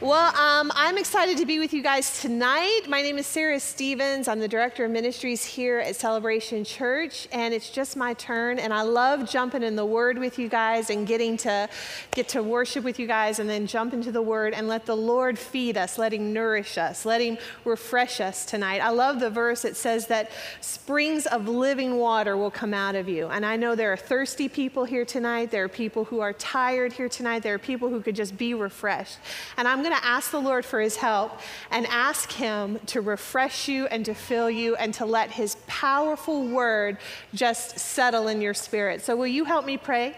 Well, 0.00 0.34
um, 0.34 0.72
I'm 0.74 0.96
excited 0.96 1.36
to 1.36 1.44
be 1.44 1.58
with 1.58 1.74
you 1.74 1.82
guys 1.82 2.22
tonight. 2.22 2.84
My 2.88 3.02
name 3.02 3.18
is 3.18 3.26
Sarah 3.26 3.60
Stevens. 3.60 4.28
I'm 4.28 4.40
the 4.40 4.48
Director 4.48 4.86
of 4.86 4.90
Ministries 4.90 5.44
here 5.44 5.78
at 5.78 5.94
Celebration 5.94 6.64
Church, 6.64 7.28
and 7.32 7.52
it's 7.52 7.68
just 7.68 7.98
my 7.98 8.14
turn. 8.14 8.58
And 8.58 8.72
I 8.72 8.80
love 8.80 9.28
jumping 9.28 9.62
in 9.62 9.76
the 9.76 9.84
Word 9.84 10.16
with 10.16 10.38
you 10.38 10.48
guys 10.48 10.88
and 10.88 11.06
getting 11.06 11.36
to 11.38 11.68
get 12.12 12.28
to 12.28 12.42
worship 12.42 12.82
with 12.82 12.98
you 12.98 13.06
guys, 13.06 13.40
and 13.40 13.50
then 13.50 13.66
jump 13.66 13.92
into 13.92 14.10
the 14.10 14.22
Word 14.22 14.54
and 14.54 14.68
let 14.68 14.86
the 14.86 14.96
Lord 14.96 15.38
feed 15.38 15.76
us, 15.76 15.98
let 15.98 16.14
Him 16.14 16.32
nourish 16.32 16.78
us, 16.78 17.04
let 17.04 17.20
Him 17.20 17.36
refresh 17.66 18.22
us 18.22 18.46
tonight. 18.46 18.78
I 18.78 18.88
love 18.88 19.20
the 19.20 19.28
verse 19.28 19.60
that 19.62 19.76
says 19.76 20.06
that 20.06 20.30
springs 20.62 21.26
of 21.26 21.46
living 21.46 21.98
water 21.98 22.38
will 22.38 22.50
come 22.50 22.72
out 22.72 22.94
of 22.94 23.06
you. 23.06 23.26
And 23.26 23.44
I 23.44 23.56
know 23.56 23.74
there 23.74 23.92
are 23.92 23.98
thirsty 23.98 24.48
people 24.48 24.84
here 24.84 25.04
tonight. 25.04 25.50
There 25.50 25.64
are 25.64 25.68
people 25.68 26.04
who 26.04 26.20
are 26.20 26.32
tired 26.32 26.94
here 26.94 27.10
tonight. 27.10 27.42
There 27.42 27.54
are 27.54 27.58
people 27.58 27.90
who 27.90 28.00
could 28.00 28.16
just 28.16 28.38
be 28.38 28.54
refreshed. 28.54 29.18
And 29.58 29.68
I'm 29.68 29.82
going 29.82 29.89
going 29.90 30.00
to 30.00 30.06
ask 30.06 30.30
the 30.30 30.40
Lord 30.40 30.64
for 30.64 30.80
his 30.80 30.96
help 30.96 31.40
and 31.70 31.86
ask 31.88 32.30
him 32.32 32.78
to 32.86 33.00
refresh 33.00 33.66
you 33.68 33.86
and 33.86 34.04
to 34.04 34.14
fill 34.14 34.48
you 34.48 34.76
and 34.76 34.94
to 34.94 35.04
let 35.04 35.32
his 35.32 35.56
powerful 35.66 36.46
word 36.46 36.96
just 37.34 37.78
settle 37.78 38.28
in 38.28 38.40
your 38.40 38.54
spirit. 38.54 39.02
So, 39.02 39.16
will 39.16 39.26
you 39.26 39.44
help 39.44 39.66
me 39.66 39.76
pray? 39.76 40.16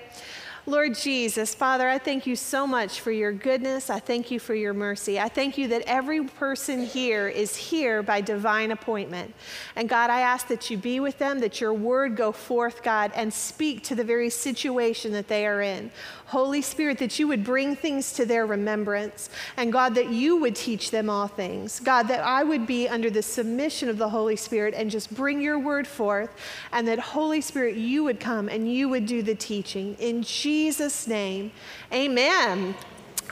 Lord 0.64 0.94
Jesus, 0.94 1.56
Father, 1.56 1.88
I 1.88 1.98
thank 1.98 2.24
you 2.24 2.36
so 2.36 2.68
much 2.68 3.00
for 3.00 3.10
your 3.10 3.32
goodness. 3.32 3.90
I 3.90 3.98
thank 3.98 4.30
you 4.30 4.38
for 4.38 4.54
your 4.54 4.72
mercy. 4.72 5.18
I 5.18 5.28
thank 5.28 5.58
you 5.58 5.66
that 5.68 5.82
every 5.86 6.22
person 6.22 6.86
here 6.86 7.26
is 7.26 7.56
here 7.56 8.00
by 8.00 8.20
divine 8.20 8.70
appointment. 8.70 9.34
And 9.74 9.88
God, 9.88 10.08
I 10.08 10.20
ask 10.20 10.46
that 10.48 10.70
you 10.70 10.78
be 10.78 11.00
with 11.00 11.18
them, 11.18 11.40
that 11.40 11.60
your 11.60 11.72
word 11.72 12.14
go 12.14 12.30
forth, 12.30 12.84
God, 12.84 13.10
and 13.16 13.34
speak 13.34 13.82
to 13.84 13.96
the 13.96 14.04
very 14.04 14.30
situation 14.30 15.10
that 15.12 15.26
they 15.26 15.48
are 15.48 15.62
in. 15.62 15.90
Holy 16.32 16.62
Spirit, 16.62 16.96
that 16.96 17.18
you 17.18 17.28
would 17.28 17.44
bring 17.44 17.76
things 17.76 18.14
to 18.14 18.24
their 18.24 18.46
remembrance. 18.46 19.28
And 19.58 19.70
God, 19.70 19.94
that 19.96 20.08
you 20.08 20.38
would 20.38 20.56
teach 20.56 20.90
them 20.90 21.10
all 21.10 21.28
things. 21.28 21.78
God, 21.78 22.08
that 22.08 22.24
I 22.24 22.42
would 22.42 22.66
be 22.66 22.88
under 22.88 23.10
the 23.10 23.22
submission 23.22 23.90
of 23.90 23.98
the 23.98 24.08
Holy 24.08 24.36
Spirit 24.36 24.72
and 24.72 24.90
just 24.90 25.14
bring 25.14 25.42
your 25.42 25.58
word 25.58 25.86
forth. 25.86 26.30
And 26.72 26.88
that, 26.88 26.98
Holy 26.98 27.42
Spirit, 27.42 27.76
you 27.76 28.02
would 28.04 28.18
come 28.18 28.48
and 28.48 28.72
you 28.72 28.88
would 28.88 29.04
do 29.04 29.20
the 29.22 29.34
teaching. 29.34 29.94
In 29.98 30.22
Jesus' 30.22 31.06
name, 31.06 31.52
amen. 31.92 32.76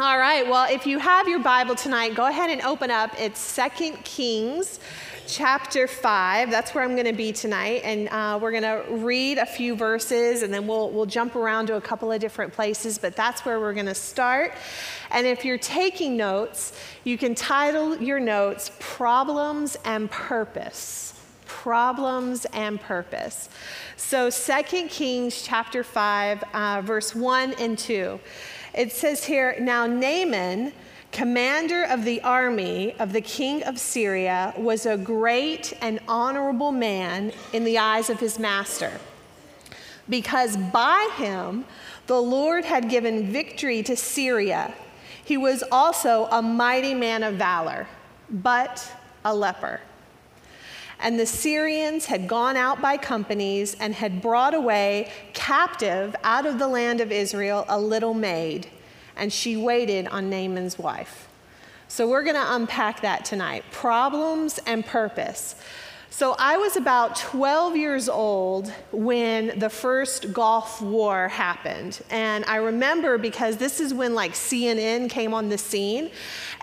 All 0.01 0.17
right, 0.17 0.49
well, 0.49 0.67
if 0.73 0.87
you 0.87 0.99
have 0.99 1.29
your 1.29 1.41
Bible 1.41 1.75
tonight, 1.75 2.15
go 2.15 2.25
ahead 2.25 2.49
and 2.49 2.63
open 2.63 2.91
up. 2.91 3.11
It's 3.21 3.39
Second 3.39 4.03
Kings 4.03 4.81
chapter 5.27 5.87
5. 5.87 6.51
That's 6.51 6.75
where 6.75 6.83
I'm 6.83 6.95
going 6.95 7.05
to 7.05 7.13
be 7.13 7.33
tonight. 7.33 7.83
And 7.85 8.09
uh, 8.09 8.39
we're 8.41 8.51
going 8.51 8.63
to 8.63 8.83
read 9.05 9.37
a 9.37 9.45
few 9.45 9.77
verses 9.77 10.43
and 10.43 10.55
then 10.55 10.67
we'll, 10.67 10.89
we'll 10.89 11.05
jump 11.05 11.37
around 11.37 11.67
to 11.67 11.77
a 11.77 11.83
couple 11.83 12.11
of 12.11 12.19
different 12.19 12.55
places, 12.55 12.97
but 12.97 13.15
that's 13.15 13.45
where 13.45 13.61
we're 13.61 13.75
going 13.75 13.85
to 13.85 13.95
start. 13.95 14.55
And 15.11 15.27
if 15.27 15.45
you're 15.45 15.59
taking 15.59 16.17
notes, 16.17 16.73
you 17.05 17.19
can 17.19 17.35
title 17.35 17.95
your 17.99 18.21
notes 18.21 18.73
Problems 18.81 19.77
and 19.85 20.11
Purpose. 20.11 21.13
Problems 21.45 22.47
and 22.55 22.81
Purpose. 22.81 23.51
So, 23.99 24.31
2 24.31 24.63
Kings 24.89 25.43
chapter 25.43 25.85
5, 25.85 26.43
uh, 26.55 26.81
verse 26.83 27.15
1 27.15 27.53
and 27.59 27.77
2. 27.77 28.19
It 28.75 28.93
says 28.93 29.25
here, 29.25 29.57
Now 29.61 29.87
Naaman 29.87 30.73
commander 31.13 31.85
of 31.85 32.05
the 32.05 32.21
army 32.23 32.95
of 32.99 33.13
the 33.13 33.21
king 33.21 33.63
of 33.65 33.79
Syria, 33.79 34.55
was 34.57 34.87
a 34.87 34.97
great 34.97 35.73
and 35.81 36.01
honorable 36.07 36.73
man 36.73 37.33
in 37.53 37.65
the 37.65 37.79
eyes 37.79 38.11
of 38.11 38.21
his 38.21 38.39
master, 38.39 38.93
because 40.09 40.57
by 40.57 41.11
him 41.17 41.65
the 42.07 42.21
Lord 42.21 42.65
had 42.65 42.89
given 42.89 43.33
victory 43.33 43.83
to 43.85 43.97
Syria. 43.97 44.75
He 45.25 45.37
was 45.37 45.63
also 45.71 46.27
a 46.31 46.43
mighty 46.43 46.95
man 46.95 47.23
of 47.23 47.35
valor, 47.35 47.87
but 48.29 48.93
a 49.25 49.35
leper. 49.35 49.81
And 51.01 51.19
the 51.19 51.27
Syrians 51.27 52.07
had 52.07 52.29
gone 52.29 52.57
out 52.57 52.81
by 52.81 52.97
companies 52.97 53.75
and 53.81 53.95
had 53.95 54.21
brought 54.21 54.55
away 54.55 55.11
captive 55.33 56.15
out 56.23 56.47
of 56.47 56.59
the 56.59 56.69
land 56.69 57.01
of 57.01 57.11
Israel 57.11 57.65
a 57.69 57.81
little 57.81 58.15
maid 58.15 58.69
and 59.21 59.33
she 59.33 59.57
waited 59.57 60.09
on 60.09 60.31
Naaman's 60.31 60.79
wife. 60.79 61.29
So 61.89 62.09
we're 62.09 62.23
going 62.23 62.37
to 62.37 62.55
unpack 62.55 63.03
that 63.03 63.25
tonight 63.25 63.65
problems 63.71 64.59
and 64.67 64.85
purpose. 64.85 65.57
So 66.09 66.35
I 66.39 66.57
was 66.57 66.77
about 66.77 67.17
12 67.17 67.77
years 67.77 68.09
old 68.09 68.73
when 68.93 69.59
the 69.59 69.71
first 69.71 70.33
Gulf 70.33 70.83
War 70.83 71.29
happened. 71.29 72.01
And 72.11 72.45
I 72.47 72.57
remember 72.57 73.17
because 73.17 73.59
this 73.59 73.79
is 73.79 73.95
when 73.95 74.15
like 74.15 74.33
CNN 74.33 75.09
came 75.09 75.35
on 75.35 75.49
the 75.49 75.59
scene 75.59 76.11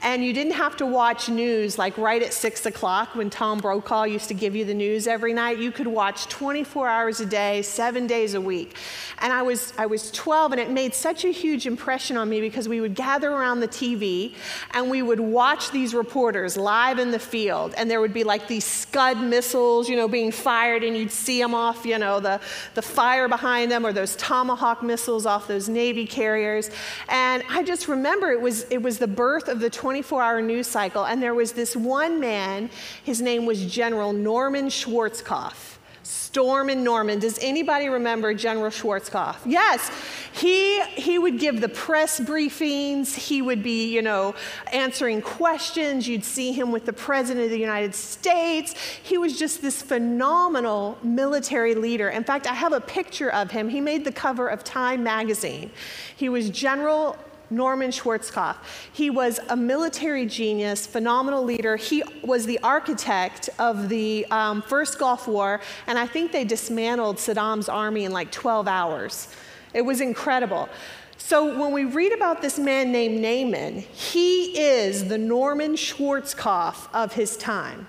and 0.03 0.23
you 0.23 0.33
didn't 0.33 0.53
have 0.53 0.77
to 0.77 0.85
watch 0.85 1.29
news 1.29 1.77
like 1.77 1.97
right 1.97 2.21
at 2.21 2.33
six 2.33 2.65
o'clock 2.65 3.15
when 3.15 3.29
Tom 3.29 3.59
Brokaw 3.59 4.03
used 4.03 4.27
to 4.27 4.33
give 4.33 4.55
you 4.55 4.65
the 4.65 4.73
news 4.73 5.07
every 5.07 5.33
night. 5.33 5.57
You 5.57 5.71
could 5.71 5.87
watch 5.87 6.27
24 6.27 6.87
hours 6.87 7.19
a 7.19 7.25
day, 7.25 7.61
seven 7.61 8.07
days 8.07 8.33
a 8.33 8.41
week. 8.41 8.75
And 9.19 9.33
I 9.33 9.41
was, 9.41 9.73
I 9.77 9.85
was 9.85 10.11
12 10.11 10.53
and 10.53 10.61
it 10.61 10.69
made 10.69 10.93
such 10.93 11.25
a 11.25 11.29
huge 11.29 11.65
impression 11.65 12.17
on 12.17 12.29
me 12.29 12.41
because 12.41 12.69
we 12.69 12.81
would 12.81 12.95
gather 12.95 13.31
around 13.31 13.59
the 13.59 13.67
TV 13.67 14.33
and 14.71 14.89
we 14.89 15.01
would 15.01 15.19
watch 15.19 15.71
these 15.71 15.93
reporters 15.93 16.57
live 16.57 16.99
in 16.99 17.11
the 17.11 17.19
field 17.19 17.73
and 17.77 17.89
there 17.89 17.99
would 17.99 18.13
be 18.13 18.23
like 18.23 18.47
these 18.47 18.65
Scud 18.65 19.21
missiles, 19.21 19.89
you 19.89 19.95
know, 19.95 20.07
being 20.07 20.31
fired, 20.31 20.83
and 20.83 20.95
you'd 20.95 21.11
see 21.11 21.41
them 21.41 21.53
off, 21.53 21.85
you 21.85 21.97
know, 21.97 22.19
the, 22.19 22.39
the 22.73 22.81
fire 22.81 23.27
behind 23.27 23.71
them, 23.71 23.85
or 23.85 23.93
those 23.93 24.15
Tomahawk 24.15 24.81
missiles 24.83 25.25
off 25.25 25.47
those 25.47 25.67
Navy 25.67 26.05
carriers. 26.05 26.69
And 27.09 27.43
I 27.49 27.63
just 27.63 27.87
remember 27.87 28.31
it 28.31 28.39
was, 28.39 28.65
it 28.69 28.81
was 28.81 28.97
the 28.97 29.07
birth 29.07 29.47
of 29.47 29.59
the 29.59 29.69
24 29.87 30.21
hour 30.21 30.41
news 30.41 30.67
cycle, 30.67 31.05
and 31.05 31.23
there 31.23 31.33
was 31.33 31.53
this 31.53 31.73
one 31.73 32.19
man, 32.19 32.69
his 33.05 33.21
name 33.21 33.45
was 33.45 33.65
General 33.65 34.11
Norman 34.11 34.65
Schwarzkopf. 34.65 35.77
Stormin' 36.03 36.83
Norman. 36.83 37.19
Does 37.19 37.39
anybody 37.39 37.87
remember 37.87 38.33
General 38.33 38.69
Schwarzkopf? 38.69 39.37
Yes, 39.45 39.89
he, 40.33 40.83
he 40.87 41.17
would 41.17 41.39
give 41.39 41.61
the 41.61 41.69
press 41.69 42.19
briefings. 42.19 43.15
He 43.15 43.41
would 43.41 43.63
be, 43.63 43.93
you 43.93 44.01
know, 44.01 44.35
answering 44.73 45.21
questions. 45.21 46.05
You'd 46.05 46.25
see 46.25 46.51
him 46.51 46.73
with 46.73 46.85
the 46.85 46.91
President 46.91 47.45
of 47.45 47.51
the 47.51 47.57
United 47.57 47.95
States. 47.95 48.75
He 49.03 49.17
was 49.17 49.39
just 49.39 49.61
this 49.61 49.81
phenomenal 49.81 50.97
military 51.01 51.75
leader. 51.75 52.09
In 52.09 52.25
fact, 52.25 52.45
I 52.45 52.53
have 52.53 52.73
a 52.73 52.81
picture 52.81 53.31
of 53.31 53.51
him. 53.51 53.69
He 53.69 53.79
made 53.79 54.03
the 54.03 54.11
cover 54.11 54.49
of 54.49 54.65
Time 54.65 55.01
magazine. 55.01 55.71
He 56.17 56.27
was 56.27 56.49
General 56.49 57.17
Norman 57.49 57.91
Schwarzkopf. 57.91 58.57
He 58.91 59.09
was 59.09 59.39
a 59.49 59.55
military 59.55 60.25
genius, 60.25 60.85
phenomenal 60.85 61.43
leader. 61.43 61.75
He 61.75 62.03
was 62.23 62.45
the 62.45 62.59
architect 62.59 63.49
of 63.59 63.89
the 63.89 64.25
um, 64.31 64.61
first 64.61 64.99
Gulf 64.99 65.27
War, 65.27 65.61
and 65.87 65.97
I 65.97 66.07
think 66.07 66.31
they 66.31 66.43
dismantled 66.43 67.17
Saddam's 67.17 67.69
army 67.69 68.05
in 68.05 68.11
like 68.11 68.31
12 68.31 68.67
hours. 68.67 69.27
It 69.73 69.81
was 69.81 70.01
incredible. 70.01 70.69
So 71.17 71.59
when 71.59 71.73
we 71.73 71.83
read 71.83 72.13
about 72.13 72.41
this 72.41 72.57
man 72.57 72.91
named 72.91 73.19
Naaman, 73.19 73.79
he 73.79 74.57
is 74.57 75.07
the 75.07 75.17
Norman 75.17 75.73
Schwarzkopf 75.73 76.87
of 76.93 77.13
his 77.13 77.35
time 77.37 77.87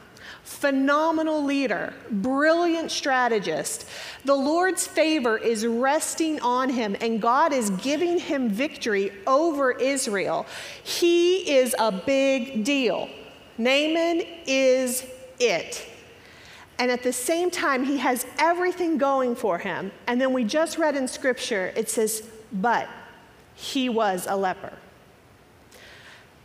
phenomenal 0.48 1.44
leader, 1.44 1.92
brilliant 2.10 2.90
strategist. 2.90 3.86
The 4.24 4.34
Lord's 4.34 4.86
favor 4.86 5.36
is 5.36 5.66
resting 5.66 6.40
on 6.40 6.70
him, 6.70 6.96
and 7.00 7.20
God 7.20 7.52
is 7.52 7.70
giving 7.70 8.18
him 8.18 8.48
victory 8.48 9.12
over 9.26 9.72
Israel. 9.72 10.46
He 10.82 11.56
is 11.56 11.76
a 11.78 11.92
big 11.92 12.64
deal. 12.64 13.08
Naaman 13.58 14.22
is 14.46 15.06
it. 15.38 15.86
And 16.78 16.90
at 16.90 17.02
the 17.02 17.12
same 17.12 17.50
time, 17.50 17.84
he 17.84 17.98
has 17.98 18.26
everything 18.38 18.98
going 18.98 19.36
for 19.36 19.58
him. 19.58 19.92
And 20.06 20.20
then 20.20 20.32
we 20.32 20.44
just 20.44 20.78
read 20.78 20.96
in 20.96 21.06
scripture, 21.06 21.72
it 21.76 21.90
says, 21.90 22.22
but 22.52 22.88
he 23.54 23.88
was 23.88 24.26
a 24.28 24.36
leper. 24.36 24.72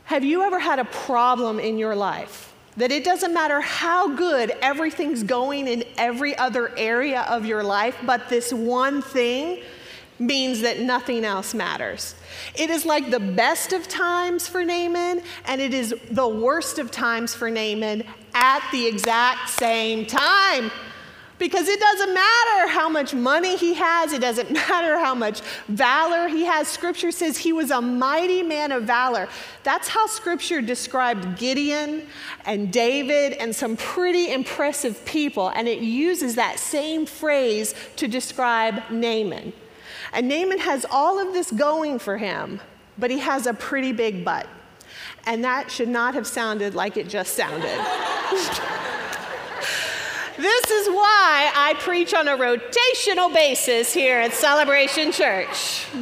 Have 0.06 0.24
you 0.24 0.44
ever 0.44 0.60
had 0.60 0.80
a 0.80 0.86
problem 0.86 1.60
in 1.60 1.78
your 1.78 1.96
life? 1.96 2.53
That 2.78 2.92
it 2.92 3.04
doesn't 3.04 3.34
matter 3.34 3.62
how 3.62 4.16
good 4.16 4.52
everything's 4.62 5.24
going 5.24 5.68
in 5.68 5.84
every 5.98 6.36
other 6.36 6.72
area 6.78 7.22
of 7.22 7.46
your 7.46 7.64
life, 7.64 7.96
but 8.06 8.30
this 8.30 8.52
one 8.52 9.02
thing 9.02 9.62
means 10.20 10.62
that 10.62 10.80
nothing 10.80 11.26
else 11.26 11.54
matters. 11.54 12.16
It 12.56 12.70
is 12.70 12.86
like 12.86 13.12
the 13.12 13.20
best 13.20 13.74
of 13.74 13.88
times 13.88 14.48
for 14.48 14.64
Naaman, 14.64 15.22
and 15.46 15.62
it 15.62 15.74
is 15.74 15.94
the 16.12 16.28
worst 16.28 16.80
of 16.80 16.92
times 16.92 17.34
for 17.34 17.50
Naaman 17.50 18.04
at 18.34 18.68
the 18.72 18.88
exact 18.88 19.50
same 19.50 20.06
time. 20.06 20.72
Because 21.40 21.68
it 21.68 21.80
doesn't 21.80 22.14
matter 22.14 22.68
how 22.68 22.90
much 22.90 23.14
money 23.14 23.58
he 23.58 23.74
has, 23.74 24.14
it 24.14 24.22
doesn't 24.22 24.52
matter 24.70 25.00
how 25.00 25.16
much 25.16 25.42
valor 25.68 26.28
he 26.28 26.46
has. 26.46 26.68
Scripture 26.68 27.12
says 27.12 27.38
he 27.38 27.52
was 27.54 27.72
a 27.72 27.82
mighty 27.82 28.44
man 28.44 28.72
of 28.72 28.84
valor. 28.84 29.28
That's 29.64 29.88
how 29.88 30.08
Scripture 30.08 30.62
described 30.62 31.38
Gideon 31.38 32.08
and 32.46 32.72
David 32.72 33.34
and 33.34 33.56
some 33.56 33.76
pretty 33.78 34.32
impressive 34.32 35.04
people, 35.06 35.50
and 35.50 35.68
it 35.68 35.80
uses 35.80 36.36
that 36.36 36.60
same 36.60 37.06
phrase 37.06 37.74
to 37.98 38.08
describe 38.08 38.90
Naaman. 38.90 39.54
And 40.14 40.30
Naaman 40.30 40.60
has 40.60 40.86
all 40.92 41.20
of 41.20 41.34
this 41.34 41.52
going 41.52 41.98
for 41.98 42.18
him, 42.18 42.62
but 42.98 43.10
he 43.10 43.20
has 43.20 43.48
a 43.48 43.54
pretty 43.54 43.92
big 43.92 44.24
butt. 44.24 44.48
And 45.26 45.44
that 45.44 45.72
should 45.72 45.88
not 45.88 46.14
have 46.14 46.28
sounded 46.28 46.76
like 46.76 46.98
it 46.98 47.08
just 47.08 47.34
sounded. 47.34 47.80
this 50.38 50.72
is 50.72 50.88
why 50.88 51.52
I 51.56 51.76
preach 51.80 52.14
on 52.14 52.28
a 52.28 52.38
rotational 52.38 53.34
basis 53.34 53.94
here 53.94 54.20
at 54.20 54.34
Celebration 54.34 55.12
Church. 55.12 55.86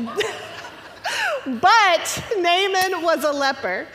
but 1.45 2.24
Naaman 2.38 3.01
was 3.04 3.24
a 3.24 3.31
leper. 3.31 3.88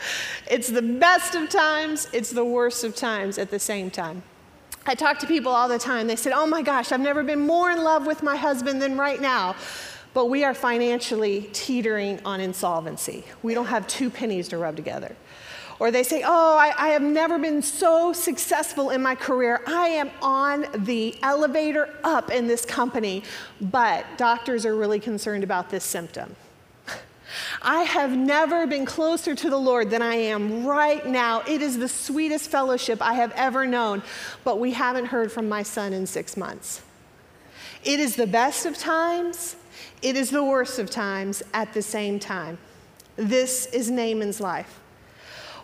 It's 0.49 0.69
the 0.69 0.81
best 0.81 1.35
of 1.35 1.49
times, 1.49 2.07
it's 2.13 2.31
the 2.31 2.45
worst 2.45 2.83
of 2.83 2.95
times 2.95 3.37
at 3.37 3.51
the 3.51 3.59
same 3.59 3.89
time. 3.89 4.23
I 4.85 4.95
talk 4.95 5.19
to 5.19 5.27
people 5.27 5.51
all 5.51 5.67
the 5.67 5.79
time. 5.79 6.07
They 6.07 6.15
said, 6.15 6.31
Oh 6.31 6.47
my 6.47 6.61
gosh, 6.61 6.91
I've 6.91 7.01
never 7.01 7.23
been 7.23 7.41
more 7.41 7.71
in 7.71 7.83
love 7.83 8.07
with 8.07 8.23
my 8.23 8.37
husband 8.37 8.81
than 8.81 8.97
right 8.97 9.19
now. 9.19 9.55
But 10.13 10.27
we 10.27 10.43
are 10.45 10.53
financially 10.53 11.49
teetering 11.51 12.21
on 12.23 12.39
insolvency. 12.39 13.25
We 13.43 13.53
don't 13.53 13.65
have 13.65 13.85
two 13.87 14.09
pennies 14.09 14.47
to 14.49 14.57
rub 14.57 14.75
together. 14.75 15.15
Or 15.79 15.91
they 15.91 16.03
say, 16.03 16.23
Oh, 16.25 16.57
I, 16.57 16.73
I, 16.77 16.87
have 16.89 17.03
never 17.03 17.37
been 17.37 17.61
so 17.61 18.11
successful 18.11 18.89
in 18.89 19.01
my 19.01 19.13
career. 19.13 19.61
I 19.67 19.89
am 19.89 20.09
on 20.21 20.65
the 20.73 21.15
elevator 21.21 21.89
up 22.03 22.31
in 22.31 22.47
this 22.47 22.65
company, 22.65 23.23
but 23.61 24.05
doctors 24.17 24.65
are 24.65 24.75
really 24.75 24.99
concerned 24.99 25.43
about 25.43 25.69
this 25.69 25.83
symptom. 25.83 26.35
I 27.61 27.83
have 27.83 28.11
never 28.11 28.65
been 28.65 28.85
closer 28.85 29.35
to 29.35 29.49
the 29.49 29.57
Lord 29.57 29.91
than 29.91 30.01
I 30.01 30.15
am 30.15 30.65
right 30.65 31.05
now. 31.05 31.43
It 31.47 31.61
is 31.61 31.77
the 31.77 31.89
sweetest 31.89 32.49
fellowship 32.49 32.99
I 32.99 33.13
have 33.13 33.31
ever 33.33 33.67
known, 33.67 34.01
but 34.43 34.59
we 34.59 34.71
haven't 34.71 35.05
heard 35.05 35.31
from 35.31 35.47
my 35.47 35.61
son 35.61 35.93
in 35.93 36.07
six 36.07 36.35
months. 36.35 36.81
It 37.83 37.99
is 37.99 38.15
the 38.15 38.27
best 38.27 38.65
of 38.65 38.77
times, 38.77 39.55
it 40.01 40.15
is 40.15 40.31
the 40.31 40.43
worst 40.43 40.79
of 40.79 40.89
times 40.89 41.43
at 41.53 41.73
the 41.73 41.83
same 41.83 42.19
time. 42.19 42.57
This 43.15 43.67
is 43.67 43.91
Naaman's 43.91 44.41
life. 44.41 44.79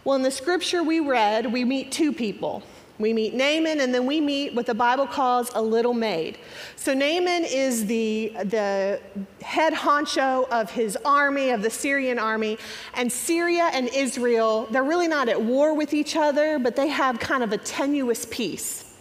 Well, 0.05 0.15
in 0.15 0.21
the 0.21 0.31
scripture 0.31 0.83
we 0.83 0.99
read, 0.99 1.51
we 1.51 1.63
meet 1.63 1.91
two 1.91 2.11
people. 2.11 2.63
We 2.99 3.11
meet 3.11 3.33
Naaman, 3.33 3.79
and 3.79 3.93
then 3.93 4.05
we 4.05 4.21
meet 4.21 4.53
what 4.53 4.65
the 4.65 4.75
Bible 4.75 5.07
calls 5.07 5.49
a 5.55 5.61
little 5.61 5.93
maid. 5.93 6.37
So, 6.75 6.93
Naaman 6.93 7.43
is 7.43 7.87
the, 7.87 8.33
the 8.43 9.01
head 9.41 9.73
honcho 9.73 10.47
of 10.49 10.69
his 10.69 10.97
army, 11.03 11.49
of 11.49 11.63
the 11.63 11.71
Syrian 11.71 12.19
army. 12.19 12.59
And 12.93 13.11
Syria 13.11 13.71
and 13.73 13.87
Israel, 13.89 14.67
they're 14.69 14.83
really 14.83 15.07
not 15.07 15.27
at 15.27 15.41
war 15.41 15.73
with 15.73 15.93
each 15.93 16.15
other, 16.15 16.59
but 16.59 16.75
they 16.75 16.87
have 16.89 17.19
kind 17.19 17.43
of 17.43 17.51
a 17.51 17.57
tenuous 17.57 18.27
peace, 18.29 18.92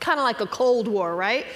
kind 0.00 0.18
of 0.18 0.24
like 0.24 0.40
a 0.40 0.46
Cold 0.46 0.88
War, 0.88 1.14
right? 1.14 1.46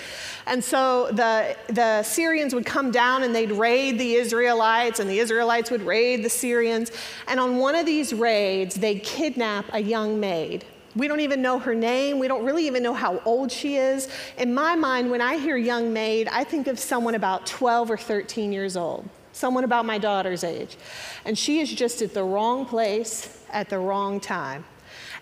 And 0.47 0.63
so 0.63 1.09
the, 1.11 1.57
the 1.69 2.03
Syrians 2.03 2.55
would 2.55 2.67
come 2.67 2.91
down 2.91 3.23
and 3.23 3.35
they'd 3.35 3.53
raid 3.53 3.99
the 3.99 4.15
Israelites, 4.15 5.01
and 5.01 5.09
the 5.09 5.19
Israelites 5.19 5.71
would 5.71 5.83
raid 5.83 6.23
the 6.23 6.29
Syrians. 6.29 6.93
And 7.27 7.41
on 7.41 7.57
one 7.57 7.75
of 7.75 7.87
these 7.87 8.13
raids, 8.13 8.75
they'd 8.75 9.03
kidnap 9.03 9.65
a 9.73 9.81
young 9.81 10.21
maid. 10.21 10.67
We 10.95 11.09
don't 11.09 11.21
even 11.21 11.43
know 11.43 11.59
her 11.59 11.75
name. 11.75 12.19
We 12.19 12.29
don't 12.29 12.45
really 12.45 12.67
even 12.67 12.83
know 12.83 12.95
how 12.95 13.21
old 13.25 13.51
she 13.51 13.77
is. 13.77 14.09
In 14.37 14.55
my 14.55 14.77
mind, 14.77 15.11
when 15.11 15.21
I 15.21 15.39
hear 15.39 15.57
young 15.57 15.93
maid, 15.93 16.29
I 16.29 16.45
think 16.45 16.69
of 16.69 16.79
someone 16.79 17.17
about 17.17 17.47
12 17.47 17.91
or 17.91 17.97
13 17.97 18.53
years 18.53 18.77
old, 18.77 19.09
someone 19.33 19.65
about 19.65 19.87
my 19.87 19.99
daughter's 19.99 20.45
age. 20.45 20.77
And 21.25 21.37
she 21.37 21.59
is 21.59 21.73
just 21.73 22.01
at 22.01 22.15
the 22.15 22.23
wrong 22.23 22.65
place 22.65 23.43
at 23.51 23.71
the 23.71 23.79
wrong 23.79 24.21
time. 24.21 24.65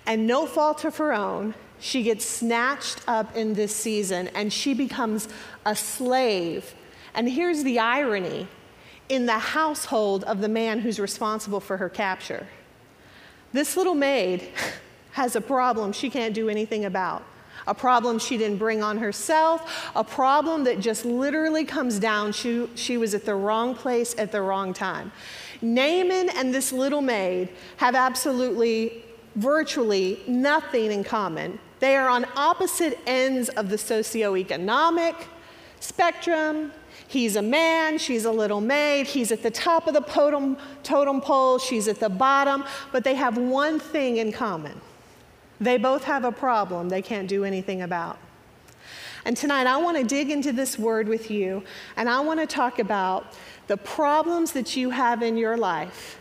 And 0.04 0.26
no 0.26 0.46
fault 0.46 0.84
of 0.84 0.96
her 0.96 1.12
own, 1.12 1.54
she 1.82 2.04
gets 2.04 2.24
snatched 2.24 3.00
up 3.08 3.36
in 3.36 3.54
this 3.54 3.74
season 3.74 4.28
and 4.36 4.52
she 4.52 4.72
becomes 4.72 5.28
a 5.66 5.74
slave. 5.74 6.76
And 7.12 7.28
here's 7.28 7.64
the 7.64 7.80
irony 7.80 8.46
in 9.08 9.26
the 9.26 9.32
household 9.32 10.22
of 10.24 10.40
the 10.40 10.48
man 10.48 10.78
who's 10.78 11.00
responsible 11.00 11.58
for 11.58 11.78
her 11.78 11.88
capture. 11.88 12.46
This 13.52 13.76
little 13.76 13.96
maid 13.96 14.48
has 15.12 15.34
a 15.34 15.40
problem 15.40 15.92
she 15.92 16.08
can't 16.08 16.32
do 16.34 16.48
anything 16.48 16.84
about. 16.84 17.24
A 17.66 17.74
problem 17.74 18.20
she 18.20 18.38
didn't 18.38 18.58
bring 18.58 18.80
on 18.80 18.98
herself, 18.98 19.90
a 19.96 20.04
problem 20.04 20.62
that 20.64 20.78
just 20.78 21.04
literally 21.04 21.64
comes 21.64 21.98
down. 21.98 22.30
She, 22.30 22.68
she 22.76 22.96
was 22.96 23.12
at 23.12 23.24
the 23.24 23.34
wrong 23.34 23.74
place 23.74 24.14
at 24.18 24.30
the 24.30 24.40
wrong 24.40 24.72
time. 24.72 25.10
Naaman 25.60 26.30
and 26.30 26.54
this 26.54 26.72
little 26.72 27.02
maid 27.02 27.48
have 27.78 27.96
absolutely, 27.96 29.04
virtually 29.34 30.20
nothing 30.28 30.92
in 30.92 31.02
common. 31.02 31.58
They 31.82 31.96
are 31.96 32.08
on 32.08 32.26
opposite 32.36 32.96
ends 33.08 33.48
of 33.48 33.68
the 33.68 33.74
socioeconomic 33.74 35.16
spectrum, 35.80 36.70
He's 37.08 37.34
a 37.34 37.42
man, 37.42 37.98
she's 37.98 38.24
a 38.24 38.30
little 38.30 38.60
maid, 38.60 39.08
he's 39.08 39.32
at 39.32 39.42
the 39.42 39.50
top 39.50 39.88
of 39.88 39.94
the 39.94 40.00
totem, 40.00 40.56
totem 40.84 41.20
pole, 41.20 41.58
she's 41.58 41.88
at 41.88 41.98
the 41.98 42.08
bottom, 42.08 42.64
but 42.92 43.02
they 43.02 43.16
have 43.16 43.36
one 43.36 43.80
thing 43.80 44.18
in 44.18 44.32
common 44.32 44.80
they 45.60 45.76
both 45.76 46.04
have 46.04 46.24
a 46.24 46.32
problem 46.32 46.88
they 46.88 47.02
can't 47.02 47.28
do 47.28 47.44
anything 47.44 47.82
about. 47.82 48.16
And 49.24 49.36
tonight, 49.36 49.66
I 49.66 49.76
want 49.76 49.96
to 49.98 50.04
dig 50.04 50.30
into 50.30 50.52
this 50.52 50.78
word 50.78 51.08
with 51.08 51.32
you, 51.32 51.64
and 51.96 52.08
I 52.08 52.20
want 52.20 52.38
to 52.38 52.46
talk 52.46 52.78
about 52.78 53.34
the 53.66 53.76
problems 53.76 54.52
that 54.52 54.76
you 54.76 54.90
have 54.90 55.22
in 55.22 55.36
your 55.36 55.56
life 55.56 56.20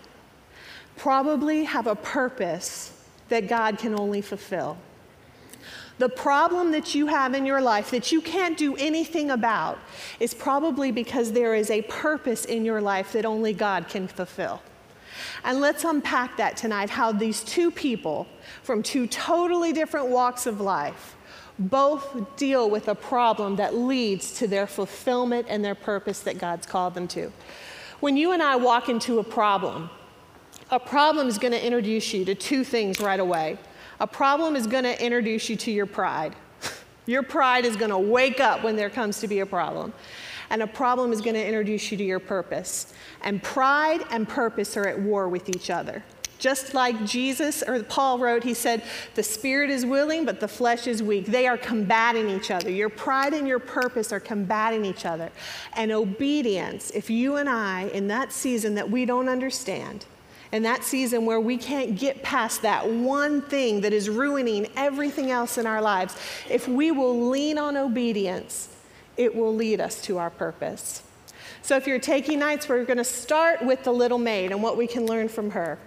probably 0.98 1.66
have 1.66 1.86
a 1.86 1.96
purpose 1.96 2.92
that 3.30 3.48
God 3.48 3.78
can 3.78 3.98
only 3.98 4.22
fulfill. 4.22 4.78
The 6.02 6.10
problem 6.10 6.72
that 6.72 6.96
you 6.96 7.06
have 7.06 7.36
in 7.36 7.46
your 7.46 7.62
life 7.62 7.92
that 7.92 8.12
you 8.12 8.22
can't 8.22 8.58
do 8.58 8.76
anything 8.78 9.30
about 9.30 9.78
is 10.20 10.34
probably 10.34 10.92
because 10.92 11.32
there 11.32 11.54
is 11.54 11.70
a 11.70 11.84
purpose 11.84 12.44
in 12.44 12.66
your 12.66 12.82
life 12.82 13.14
that 13.14 13.24
only 13.24 13.54
God 13.54 13.88
can 13.88 14.08
fulfill. 14.08 14.64
And 15.44 15.62
let's 15.62 15.84
unpack 15.84 16.38
that 16.38 16.58
tonight 16.58 16.90
how 16.90 17.12
these 17.12 17.44
two 17.44 17.70
people 17.70 18.28
from 18.64 18.82
two 18.82 19.06
totally 19.06 19.74
different 19.74 20.08
walks 20.08 20.48
of 20.48 20.60
life 20.60 21.16
both 21.60 22.36
deal 22.36 22.68
with 22.68 22.88
a 22.88 22.96
problem 22.96 23.58
that 23.58 23.76
leads 23.76 24.34
to 24.40 24.48
their 24.48 24.66
fulfillment 24.66 25.46
and 25.50 25.64
their 25.64 25.76
purpose 25.76 26.22
that 26.22 26.40
God's 26.40 26.66
called 26.66 26.96
them 26.96 27.08
to. 27.10 27.32
When 28.00 28.18
you 28.18 28.32
and 28.32 28.42
I 28.42 28.56
walk 28.56 28.90
into 28.90 29.20
a 29.20 29.24
problem, 29.24 29.92
a 30.72 30.80
problem 30.80 31.28
is 31.28 31.38
going 31.38 31.54
to 31.54 31.64
introduce 31.64 32.12
you 32.12 32.26
to 32.26 32.34
two 32.34 32.64
things 32.64 33.00
right 33.00 33.20
away. 33.20 33.60
A 34.02 34.08
problem 34.08 34.56
is 34.56 34.66
going 34.66 34.84
to 34.84 35.00
introduce 35.00 35.48
you 35.48 35.56
to 35.58 35.72
your 35.72 35.86
pride. 35.86 36.36
Your 37.06 37.22
pride 37.22 37.66
is 37.66 37.76
going 37.76 37.92
to 37.92 38.00
wake 38.00 38.40
up 38.40 38.64
when 38.64 38.76
there 38.76 38.90
comes 38.90 39.20
to 39.20 39.28
be 39.28 39.42
a 39.42 39.46
problem. 39.46 39.94
And 40.50 40.64
a 40.64 40.68
problem 40.68 41.14
is 41.14 41.22
going 41.22 41.36
to 41.36 41.46
introduce 41.46 41.92
you 41.92 41.98
to 42.00 42.04
your 42.04 42.20
purpose. 42.20 42.94
And 43.22 43.44
pride 43.44 44.04
and 44.10 44.28
purpose 44.28 44.76
are 44.76 44.88
at 44.88 45.00
war 45.00 45.30
with 45.30 45.50
each 45.50 45.70
other. 45.70 46.04
Just 46.40 46.74
like 46.74 47.06
Jesus 47.06 47.62
or 47.62 47.84
Paul 47.84 48.18
wrote, 48.18 48.44
he 48.44 48.56
said, 48.56 48.82
The 49.14 49.22
spirit 49.22 49.70
is 49.70 49.86
willing, 49.86 50.26
but 50.26 50.40
the 50.40 50.48
flesh 50.48 50.88
is 50.88 51.04
weak. 51.04 51.28
They 51.28 51.46
are 51.46 51.58
combating 51.58 52.28
each 52.32 52.50
other. 52.50 52.72
Your 52.72 52.90
pride 52.90 53.36
and 53.36 53.48
your 53.48 53.60
purpose 53.60 54.12
are 54.12 54.20
combating 54.20 54.84
each 54.84 55.06
other. 55.06 55.30
And 55.76 55.92
obedience, 55.92 56.90
if 56.90 57.12
you 57.12 57.36
and 57.36 57.48
I, 57.48 57.84
in 57.94 58.08
that 58.08 58.34
season 58.34 58.74
that 58.74 58.90
we 58.90 59.06
don't 59.06 59.30
understand, 59.30 60.08
in 60.52 60.64
that 60.64 60.84
season 60.84 61.26
where 61.26 61.40
we 61.40 61.58
can't 61.58 61.98
get 61.98 62.22
past 62.24 62.62
that 62.64 62.90
one 62.90 63.42
thing 63.42 63.82
that 63.82 63.94
is 63.94 64.10
ruining 64.10 64.68
everything 64.76 65.32
else 65.32 65.58
in 65.58 65.66
our 65.66 65.82
lives, 65.82 66.16
if 66.50 66.68
we 66.68 66.92
will 66.92 67.30
lean 67.30 67.58
on 67.58 67.78
obedience, 67.78 68.70
it 69.18 69.34
will 69.34 69.56
lead 69.56 69.80
us 69.80 70.02
to 70.02 70.18
our 70.18 70.30
purpose. 70.30 71.04
So, 71.62 71.78
if 71.78 71.86
you're 71.86 72.00
taking 72.00 72.40
nights, 72.40 72.68
we're 72.68 72.86
going 72.86 72.98
to 72.98 73.04
start 73.04 73.64
with 73.64 73.84
the 73.84 73.94
little 73.94 74.18
maid 74.18 74.52
and 74.52 74.64
what 74.64 74.78
we 74.78 74.88
can 74.88 75.06
learn 75.06 75.30
from 75.30 75.52
her. 75.52 75.78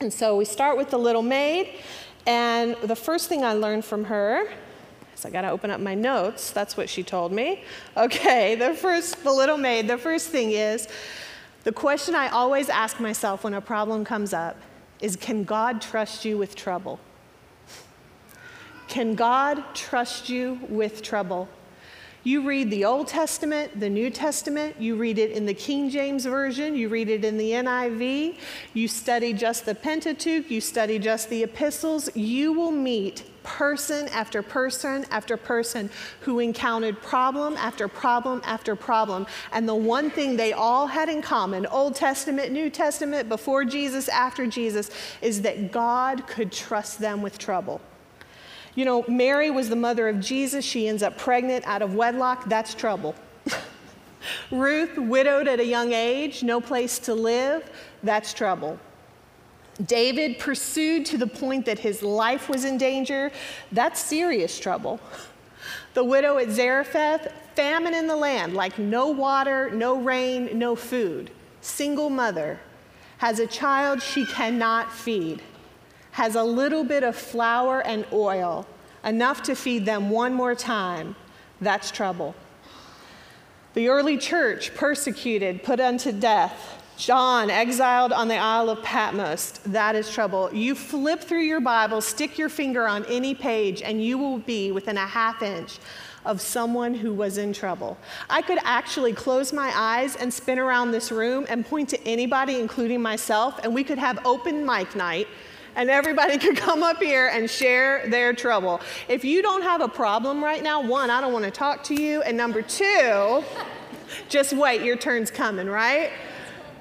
And 0.00 0.12
so 0.12 0.36
we 0.36 0.44
start 0.44 0.76
with 0.76 0.90
the 0.90 0.98
little 0.98 1.22
maid, 1.22 1.70
and 2.26 2.76
the 2.82 2.96
first 2.96 3.28
thing 3.28 3.42
I 3.42 3.54
learned 3.54 3.84
from 3.84 4.04
her 4.04 4.46
so 5.16 5.30
I 5.30 5.32
got 5.32 5.42
to 5.42 5.50
open 5.50 5.70
up 5.70 5.80
my 5.80 5.94
notes. 5.94 6.50
That's 6.50 6.76
what 6.76 6.90
she 6.90 7.02
told 7.02 7.32
me. 7.32 7.64
Okay, 7.96 8.54
the 8.58 8.74
first, 8.74 9.24
the 9.24 9.32
little 9.32 9.56
maid, 9.56 9.88
the 9.88 9.98
first 9.98 10.28
thing 10.28 10.50
is 10.50 10.88
the 11.66 11.72
question 11.72 12.14
I 12.14 12.28
always 12.28 12.68
ask 12.68 13.00
myself 13.00 13.42
when 13.42 13.52
a 13.52 13.60
problem 13.60 14.04
comes 14.04 14.32
up 14.32 14.56
is 15.00 15.16
can 15.16 15.42
God 15.42 15.82
trust 15.82 16.24
you 16.24 16.38
with 16.38 16.54
trouble? 16.54 17.00
Can 18.86 19.16
God 19.16 19.64
trust 19.74 20.28
you 20.28 20.60
with 20.68 21.02
trouble? 21.02 21.48
You 22.22 22.46
read 22.46 22.70
the 22.70 22.84
Old 22.84 23.08
Testament, 23.08 23.80
the 23.80 23.90
New 23.90 24.10
Testament, 24.10 24.80
you 24.80 24.94
read 24.94 25.18
it 25.18 25.32
in 25.32 25.44
the 25.44 25.54
King 25.54 25.90
James 25.90 26.24
Version, 26.24 26.76
you 26.76 26.88
read 26.88 27.08
it 27.08 27.24
in 27.24 27.36
the 27.36 27.50
NIV, 27.50 28.38
you 28.72 28.86
study 28.86 29.32
just 29.32 29.66
the 29.66 29.74
Pentateuch, 29.74 30.48
you 30.48 30.60
study 30.60 31.00
just 31.00 31.28
the 31.30 31.42
epistles, 31.42 32.14
you 32.14 32.52
will 32.52 32.70
meet 32.70 33.24
person 33.46 34.08
after 34.08 34.42
person 34.42 35.06
after 35.10 35.36
person 35.36 35.88
who 36.20 36.40
encountered 36.40 37.00
problem 37.00 37.56
after 37.56 37.88
problem 37.88 38.42
after 38.44 38.76
problem. 38.76 39.26
And 39.52 39.66
the 39.66 39.74
one 39.74 40.10
thing 40.10 40.36
they 40.36 40.52
all 40.52 40.88
had 40.88 41.08
in 41.08 41.22
common, 41.22 41.64
Old 41.66 41.94
Testament, 41.94 42.52
New 42.52 42.68
Testament, 42.68 43.28
before 43.28 43.64
Jesus, 43.64 44.08
after 44.08 44.46
Jesus, 44.46 44.90
is 45.22 45.42
that 45.42 45.72
God 45.72 46.26
could 46.26 46.52
trust 46.52 46.98
them 46.98 47.22
with 47.22 47.38
trouble. 47.38 47.80
You 48.74 48.84
know, 48.84 49.04
Mary 49.08 49.50
was 49.50 49.70
the 49.70 49.76
mother 49.76 50.08
of 50.08 50.20
Jesus. 50.20 50.64
She 50.64 50.88
ends 50.88 51.02
up 51.02 51.16
pregnant 51.16 51.66
out 51.66 51.80
of 51.80 51.94
wedlock. 51.94 52.48
That's 52.48 52.74
trouble. 52.74 53.14
Ruth, 54.50 54.98
widowed 54.98 55.48
at 55.48 55.60
a 55.60 55.64
young 55.64 55.92
age, 55.92 56.42
no 56.42 56.60
place 56.60 56.98
to 57.00 57.14
live. 57.14 57.70
That's 58.02 58.34
trouble. 58.34 58.78
David 59.84 60.38
pursued 60.38 61.04
to 61.06 61.18
the 61.18 61.26
point 61.26 61.66
that 61.66 61.78
his 61.78 62.02
life 62.02 62.48
was 62.48 62.64
in 62.64 62.78
danger. 62.78 63.30
That's 63.72 64.00
serious 64.00 64.58
trouble. 64.58 65.00
The 65.94 66.04
widow 66.04 66.38
at 66.38 66.50
Zarephath, 66.50 67.32
famine 67.54 67.94
in 67.94 68.06
the 68.06 68.16
land, 68.16 68.54
like 68.54 68.78
no 68.78 69.08
water, 69.08 69.70
no 69.70 69.96
rain, 69.96 70.58
no 70.58 70.76
food. 70.76 71.30
Single 71.60 72.10
mother 72.10 72.60
has 73.18 73.38
a 73.38 73.46
child 73.46 74.02
she 74.02 74.24
cannot 74.26 74.92
feed, 74.92 75.42
has 76.12 76.34
a 76.34 76.44
little 76.44 76.84
bit 76.84 77.02
of 77.02 77.16
flour 77.16 77.80
and 77.80 78.06
oil, 78.12 78.66
enough 79.04 79.42
to 79.44 79.54
feed 79.54 79.86
them 79.86 80.10
one 80.10 80.34
more 80.34 80.54
time. 80.54 81.16
That's 81.60 81.90
trouble. 81.90 82.34
The 83.74 83.88
early 83.88 84.16
church 84.16 84.74
persecuted, 84.74 85.62
put 85.62 85.80
unto 85.80 86.12
death, 86.12 86.82
John, 86.96 87.50
exiled 87.50 88.12
on 88.12 88.28
the 88.28 88.36
Isle 88.36 88.70
of 88.70 88.82
Patmos, 88.82 89.52
that 89.66 89.94
is 89.94 90.10
trouble. 90.10 90.48
You 90.52 90.74
flip 90.74 91.20
through 91.20 91.42
your 91.42 91.60
Bible, 91.60 92.00
stick 92.00 92.38
your 92.38 92.48
finger 92.48 92.88
on 92.88 93.04
any 93.04 93.34
page, 93.34 93.82
and 93.82 94.02
you 94.02 94.16
will 94.16 94.38
be 94.38 94.72
within 94.72 94.96
a 94.96 95.06
half 95.06 95.42
inch 95.42 95.78
of 96.24 96.40
someone 96.40 96.94
who 96.94 97.12
was 97.12 97.36
in 97.36 97.52
trouble. 97.52 97.98
I 98.30 98.40
could 98.40 98.58
actually 98.64 99.12
close 99.12 99.52
my 99.52 99.70
eyes 99.74 100.16
and 100.16 100.32
spin 100.32 100.58
around 100.58 100.90
this 100.90 101.12
room 101.12 101.44
and 101.50 101.66
point 101.66 101.90
to 101.90 102.02
anybody, 102.04 102.58
including 102.60 103.02
myself, 103.02 103.60
and 103.62 103.74
we 103.74 103.84
could 103.84 103.98
have 103.98 104.24
open 104.24 104.64
mic 104.64 104.96
night 104.96 105.28
and 105.76 105.90
everybody 105.90 106.38
could 106.44 106.56
come 106.56 106.82
up 106.82 107.02
here 107.02 107.28
and 107.28 107.50
share 107.50 108.08
their 108.08 108.32
trouble. 108.32 108.80
If 109.08 109.22
you 109.22 109.42
don't 109.42 109.62
have 109.62 109.82
a 109.82 109.88
problem 109.88 110.42
right 110.42 110.62
now, 110.62 110.80
one, 110.80 111.10
I 111.10 111.20
don't 111.20 111.34
want 111.34 111.44
to 111.44 111.50
talk 111.50 111.84
to 111.84 111.94
you, 111.94 112.22
and 112.22 112.36
number 112.38 112.62
two, 112.62 113.44
just 114.30 114.54
wait, 114.54 114.80
your 114.80 114.96
turn's 114.96 115.30
coming, 115.30 115.66
right? 115.66 116.10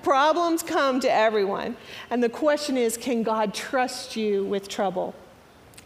Problems 0.06 0.62
come 0.62 1.00
to 1.00 1.12
everyone. 1.12 1.76
And 2.12 2.22
the 2.22 2.30
question 2.30 2.78
is 2.78 2.96
can 2.96 3.24
God 3.24 3.56
trust 3.56 4.16
you 4.16 4.46
with 4.46 4.68
trouble? 4.68 5.16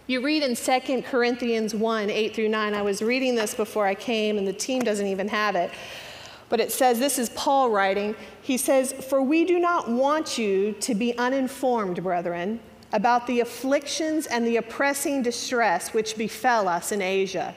You 0.08 0.20
read 0.20 0.44
in 0.44 0.58
2 0.58 1.04
Corinthians 1.04 1.74
1 1.74 2.10
8 2.10 2.36
through 2.36 2.50
9. 2.50 2.74
I 2.74 2.82
was 2.82 3.02
reading 3.02 3.36
this 3.36 3.56
before 3.56 3.86
I 3.86 3.96
came, 3.96 4.38
and 4.38 4.46
the 4.46 4.52
team 4.52 4.82
doesn't 4.82 5.08
even 5.08 5.30
have 5.30 5.56
it. 5.56 5.72
But 6.50 6.60
it 6.60 6.74
says, 6.74 7.00
this 7.00 7.18
is 7.18 7.30
Paul 7.30 7.70
writing. 7.70 8.14
He 8.42 8.58
says, 8.58 8.92
For 8.92 9.22
we 9.22 9.46
do 9.46 9.58
not 9.58 9.90
want 9.90 10.38
you 10.38 10.74
to 10.82 10.94
be 10.94 11.18
uninformed, 11.18 12.04
brethren, 12.04 12.60
about 12.92 13.26
the 13.26 13.40
afflictions 13.40 14.26
and 14.26 14.46
the 14.46 14.58
oppressing 14.58 15.22
distress 15.22 15.94
which 15.94 16.18
befell 16.18 16.68
us 16.68 16.92
in 16.92 17.02
Asia 17.02 17.56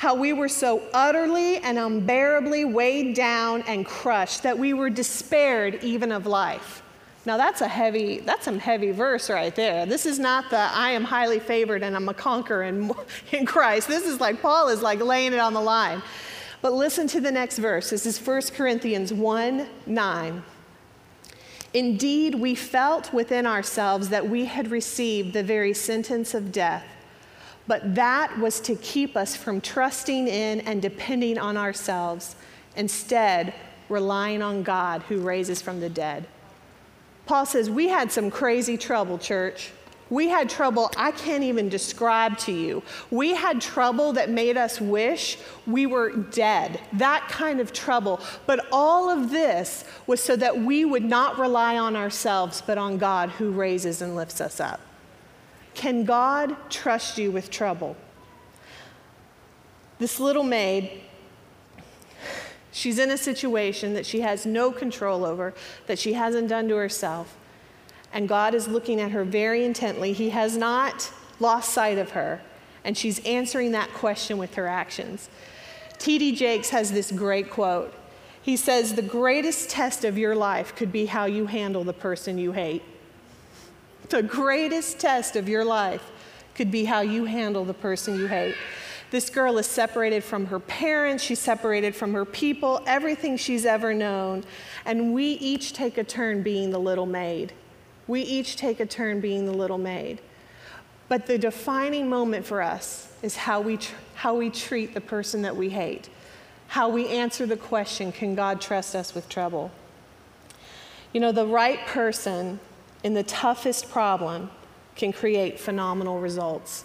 how 0.00 0.14
we 0.14 0.32
were 0.32 0.48
so 0.48 0.82
utterly 0.94 1.58
and 1.58 1.78
unbearably 1.78 2.64
weighed 2.64 3.14
down 3.14 3.60
and 3.66 3.84
crushed 3.84 4.42
that 4.42 4.58
we 4.58 4.72
were 4.72 4.88
despaired 4.88 5.74
even 5.84 6.10
of 6.10 6.24
life. 6.24 6.82
Now 7.26 7.36
that's 7.36 7.60
a 7.60 7.68
heavy, 7.68 8.20
that's 8.20 8.46
some 8.46 8.58
heavy 8.58 8.92
verse 8.92 9.28
right 9.28 9.54
there. 9.54 9.84
This 9.84 10.06
is 10.06 10.18
not 10.18 10.48
the 10.48 10.56
I 10.56 10.92
am 10.92 11.04
highly 11.04 11.38
favored 11.38 11.82
and 11.82 11.94
I'm 11.94 12.08
a 12.08 12.14
conqueror 12.14 12.62
in, 12.62 12.90
in 13.32 13.44
Christ. 13.44 13.88
This 13.88 14.06
is 14.06 14.20
like 14.20 14.40
Paul 14.40 14.68
is 14.68 14.80
like 14.80 15.00
laying 15.00 15.34
it 15.34 15.38
on 15.38 15.52
the 15.52 15.60
line. 15.60 16.00
But 16.62 16.72
listen 16.72 17.06
to 17.08 17.20
the 17.20 17.30
next 17.30 17.58
verse. 17.58 17.90
This 17.90 18.06
is 18.06 18.18
1 18.18 18.40
Corinthians 18.54 19.12
1 19.12 19.68
9. 19.84 20.42
Indeed, 21.74 22.36
we 22.36 22.54
felt 22.54 23.12
within 23.12 23.44
ourselves 23.44 24.08
that 24.08 24.26
we 24.26 24.46
had 24.46 24.70
received 24.70 25.34
the 25.34 25.42
very 25.42 25.74
sentence 25.74 26.32
of 26.32 26.52
death 26.52 26.86
but 27.70 27.94
that 27.94 28.36
was 28.40 28.58
to 28.58 28.74
keep 28.74 29.16
us 29.16 29.36
from 29.36 29.60
trusting 29.60 30.26
in 30.26 30.58
and 30.62 30.82
depending 30.82 31.38
on 31.38 31.56
ourselves, 31.56 32.34
instead, 32.74 33.54
relying 33.88 34.42
on 34.42 34.64
God 34.64 35.02
who 35.02 35.20
raises 35.20 35.62
from 35.62 35.78
the 35.78 35.88
dead. 35.88 36.26
Paul 37.26 37.46
says, 37.46 37.70
We 37.70 37.86
had 37.86 38.10
some 38.10 38.28
crazy 38.28 38.76
trouble, 38.76 39.18
church. 39.18 39.70
We 40.08 40.26
had 40.26 40.50
trouble 40.50 40.90
I 40.96 41.12
can't 41.12 41.44
even 41.44 41.68
describe 41.68 42.38
to 42.38 42.52
you. 42.52 42.82
We 43.08 43.34
had 43.36 43.60
trouble 43.60 44.14
that 44.14 44.30
made 44.30 44.56
us 44.56 44.80
wish 44.80 45.38
we 45.64 45.86
were 45.86 46.10
dead, 46.10 46.80
that 46.94 47.28
kind 47.28 47.60
of 47.60 47.72
trouble. 47.72 48.18
But 48.46 48.66
all 48.72 49.08
of 49.08 49.30
this 49.30 49.84
was 50.08 50.20
so 50.20 50.34
that 50.34 50.58
we 50.58 50.84
would 50.84 51.04
not 51.04 51.38
rely 51.38 51.78
on 51.78 51.94
ourselves, 51.94 52.64
but 52.66 52.78
on 52.78 52.98
God 52.98 53.30
who 53.30 53.52
raises 53.52 54.02
and 54.02 54.16
lifts 54.16 54.40
us 54.40 54.58
up. 54.58 54.80
Can 55.74 56.04
God 56.04 56.56
trust 56.68 57.18
you 57.18 57.30
with 57.30 57.50
trouble? 57.50 57.96
This 59.98 60.18
little 60.18 60.42
maid, 60.42 61.02
she's 62.72 62.98
in 62.98 63.10
a 63.10 63.18
situation 63.18 63.94
that 63.94 64.06
she 64.06 64.20
has 64.20 64.46
no 64.46 64.72
control 64.72 65.24
over, 65.24 65.54
that 65.86 65.98
she 65.98 66.14
hasn't 66.14 66.48
done 66.48 66.68
to 66.68 66.76
herself. 66.76 67.36
And 68.12 68.28
God 68.28 68.54
is 68.54 68.66
looking 68.66 69.00
at 69.00 69.12
her 69.12 69.24
very 69.24 69.64
intently. 69.64 70.12
He 70.12 70.30
has 70.30 70.56
not 70.56 71.12
lost 71.38 71.72
sight 71.72 71.98
of 71.98 72.10
her, 72.10 72.40
and 72.84 72.96
she's 72.96 73.24
answering 73.26 73.72
that 73.72 73.90
question 73.92 74.38
with 74.38 74.54
her 74.54 74.66
actions. 74.66 75.28
T.D. 75.98 76.34
Jakes 76.34 76.70
has 76.70 76.92
this 76.92 77.12
great 77.12 77.50
quote. 77.50 77.94
He 78.42 78.56
says, 78.56 78.94
The 78.94 79.02
greatest 79.02 79.68
test 79.68 80.04
of 80.04 80.16
your 80.16 80.34
life 80.34 80.74
could 80.74 80.90
be 80.90 81.06
how 81.06 81.26
you 81.26 81.46
handle 81.46 81.84
the 81.84 81.92
person 81.92 82.38
you 82.38 82.52
hate. 82.52 82.82
The 84.10 84.22
greatest 84.24 84.98
test 84.98 85.36
of 85.36 85.48
your 85.48 85.64
life 85.64 86.10
could 86.56 86.70
be 86.70 86.84
how 86.84 87.00
you 87.00 87.26
handle 87.26 87.64
the 87.64 87.74
person 87.74 88.16
you 88.16 88.26
hate. 88.26 88.56
This 89.12 89.30
girl 89.30 89.56
is 89.58 89.66
separated 89.66 90.22
from 90.24 90.46
her 90.46 90.58
parents, 90.58 91.22
she's 91.22 91.38
separated 91.38 91.94
from 91.94 92.12
her 92.14 92.24
people, 92.24 92.82
everything 92.86 93.36
she's 93.36 93.64
ever 93.64 93.94
known. 93.94 94.44
And 94.84 95.14
we 95.14 95.24
each 95.24 95.72
take 95.72 95.96
a 95.96 96.04
turn 96.04 96.42
being 96.42 96.70
the 96.70 96.78
little 96.78 97.06
maid. 97.06 97.52
We 98.08 98.22
each 98.22 98.56
take 98.56 98.80
a 98.80 98.86
turn 98.86 99.20
being 99.20 99.46
the 99.46 99.54
little 99.54 99.78
maid. 99.78 100.20
But 101.08 101.26
the 101.26 101.38
defining 101.38 102.08
moment 102.08 102.46
for 102.46 102.62
us 102.62 103.12
is 103.22 103.36
how 103.36 103.60
we, 103.60 103.76
tr- 103.76 103.94
how 104.14 104.34
we 104.34 104.50
treat 104.50 104.92
the 104.92 105.00
person 105.00 105.42
that 105.42 105.56
we 105.56 105.70
hate, 105.70 106.08
how 106.68 106.88
we 106.88 107.06
answer 107.08 107.46
the 107.46 107.56
question 107.56 108.10
can 108.10 108.34
God 108.34 108.60
trust 108.60 108.96
us 108.96 109.14
with 109.14 109.28
trouble? 109.28 109.70
You 111.12 111.20
know, 111.20 111.32
the 111.32 111.46
right 111.46 111.84
person 111.86 112.60
in 113.02 113.14
the 113.14 113.22
toughest 113.22 113.90
problem 113.90 114.50
can 114.96 115.12
create 115.12 115.58
phenomenal 115.58 116.20
results. 116.20 116.84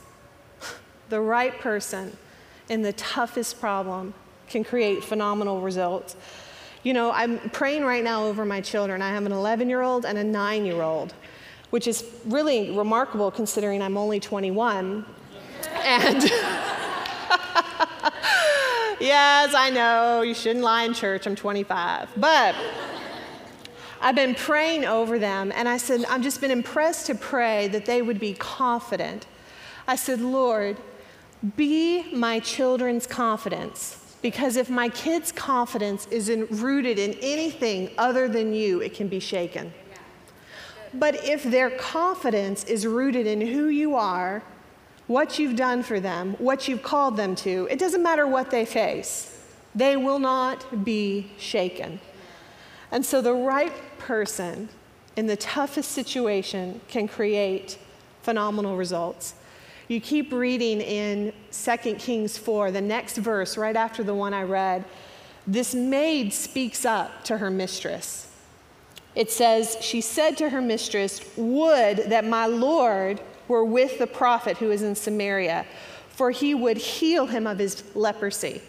the 1.10 1.20
right 1.20 1.60
person 1.60 2.16
in 2.70 2.82
the 2.82 2.94
toughest 2.94 3.60
problem 3.60 4.14
can 4.48 4.64
create 4.64 5.04
phenomenal 5.04 5.62
results. 5.62 6.16
You 6.84 6.94
know, 6.94 7.12
I'm 7.12 7.40
praying 7.50 7.84
right 7.84 8.04
now 8.04 8.26
over 8.26 8.46
my 8.46 8.62
children. 8.62 9.02
I 9.02 9.10
have 9.10 9.26
an 9.26 9.32
11 9.32 9.70
year 9.70 9.82
old 9.82 10.06
and 10.06 10.18
a 10.18 10.24
9 10.24 10.66
year 10.66 10.82
old, 10.82 11.14
which 11.72 11.88
is 11.88 12.06
really 12.26 12.72
remarkable 12.72 13.32
considering 13.32 13.82
I'm 13.82 13.98
only 13.98 14.20
21. 14.20 15.06
and 15.84 16.24
yes, 19.00 19.54
I 19.56 19.72
know, 19.74 20.22
you 20.22 20.34
shouldn't 20.34 20.64
lie 20.64 20.84
in 20.84 20.94
church, 20.94 21.26
I'm 21.26 21.36
25. 21.36 22.10
But 22.18 22.56
I've 24.06 24.14
been 24.14 24.36
praying 24.36 24.86
over 24.86 25.18
them, 25.18 25.52
and 25.56 25.68
I 25.68 25.78
said, 25.78 26.06
I've 26.06 26.22
just 26.22 26.40
been 26.40 26.52
impressed 26.52 27.08
to 27.08 27.16
pray 27.16 27.68
that 27.70 27.88
they 27.88 28.04
would 28.04 28.20
be 28.20 28.36
confident. 28.36 29.26
I 29.88 29.96
said, 29.96 30.22
Lord, 30.22 30.78
be 31.58 32.14
my 32.14 32.40
children's 32.40 33.08
confidence. 33.08 34.16
Because 34.22 34.58
if 34.58 34.70
my 34.70 34.90
kids' 34.90 35.32
confidence 35.32 36.06
is 36.12 36.30
rooted 36.30 37.00
in 37.00 37.14
anything 37.20 37.90
other 37.98 38.28
than 38.28 38.54
you, 38.54 38.80
it 38.80 38.94
can 38.94 39.08
be 39.08 39.20
shaken. 39.20 39.74
But 40.94 41.26
if 41.26 41.42
their 41.42 41.72
confidence 41.72 42.64
is 42.66 42.86
rooted 42.86 43.26
in 43.26 43.42
who 43.42 43.70
you 43.70 43.96
are, 43.96 44.44
what 45.08 45.40
you've 45.40 45.56
done 45.56 45.82
for 45.82 46.00
them, 46.00 46.36
what 46.38 46.68
you've 46.68 46.84
called 46.84 47.18
them 47.18 47.36
to, 47.38 47.68
it 47.72 47.80
doesn't 47.80 48.04
matter 48.04 48.28
what 48.28 48.52
they 48.52 48.66
face, 48.66 49.36
they 49.74 49.98
will 49.98 50.20
not 50.20 50.86
be 50.86 51.32
shaken. 51.40 52.00
And 52.92 53.04
so 53.04 53.20
the 53.20 53.34
right 53.34 53.74
person 54.06 54.70
in 55.16 55.26
the 55.26 55.36
toughest 55.36 55.92
situation 55.92 56.80
can 56.88 57.08
create 57.08 57.78
phenomenal 58.22 58.78
results. 58.78 59.34
You 59.88 60.00
keep 60.00 60.32
reading 60.32 60.80
in 60.80 61.34
2 61.52 61.96
Kings 61.96 62.38
4, 62.38 62.72
the 62.72 62.82
next 62.82 63.18
verse, 63.18 63.58
right 63.58 63.76
after 63.76 64.04
the 64.04 64.14
one 64.14 64.34
I 64.34 64.44
read. 64.44 64.86
This 65.48 65.74
maid 65.74 66.34
speaks 66.34 66.86
up 66.86 67.24
to 67.26 67.40
her 67.40 67.50
mistress. 67.50 68.28
It 69.16 69.32
says, 69.32 69.78
She 69.82 70.02
said 70.02 70.38
to 70.38 70.50
her 70.50 70.62
mistress, 70.62 71.22
Would 71.36 71.98
that 72.10 72.26
my 72.26 72.46
Lord 72.46 73.22
were 73.48 73.66
with 73.66 73.98
the 73.98 74.08
prophet 74.08 74.58
who 74.58 74.70
is 74.70 74.84
in 74.84 74.96
Samaria, 74.96 75.66
for 76.10 76.30
he 76.30 76.54
would 76.54 76.78
heal 76.78 77.26
him 77.26 77.48
of 77.48 77.58
his 77.58 77.84
leprosy. 77.96 78.62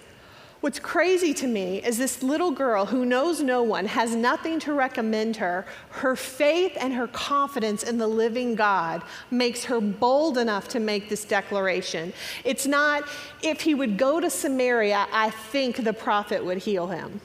What's 0.66 0.80
crazy 0.80 1.32
to 1.34 1.46
me 1.46 1.80
is 1.84 1.96
this 1.96 2.24
little 2.24 2.50
girl 2.50 2.86
who 2.86 3.06
knows 3.06 3.40
no 3.40 3.62
one, 3.62 3.86
has 3.86 4.16
nothing 4.16 4.58
to 4.58 4.72
recommend 4.72 5.36
her. 5.36 5.64
Her 5.90 6.16
faith 6.16 6.76
and 6.80 6.92
her 6.92 7.06
confidence 7.06 7.84
in 7.84 7.98
the 7.98 8.08
living 8.08 8.56
God 8.56 9.02
makes 9.30 9.62
her 9.62 9.80
bold 9.80 10.36
enough 10.36 10.66
to 10.70 10.80
make 10.80 11.08
this 11.08 11.24
declaration. 11.24 12.12
It's 12.42 12.66
not, 12.66 13.04
if 13.44 13.60
he 13.60 13.76
would 13.76 13.96
go 13.96 14.18
to 14.18 14.28
Samaria, 14.28 15.06
I 15.12 15.30
think 15.30 15.84
the 15.84 15.92
prophet 15.92 16.44
would 16.44 16.58
heal 16.58 16.88
him. 16.88 17.20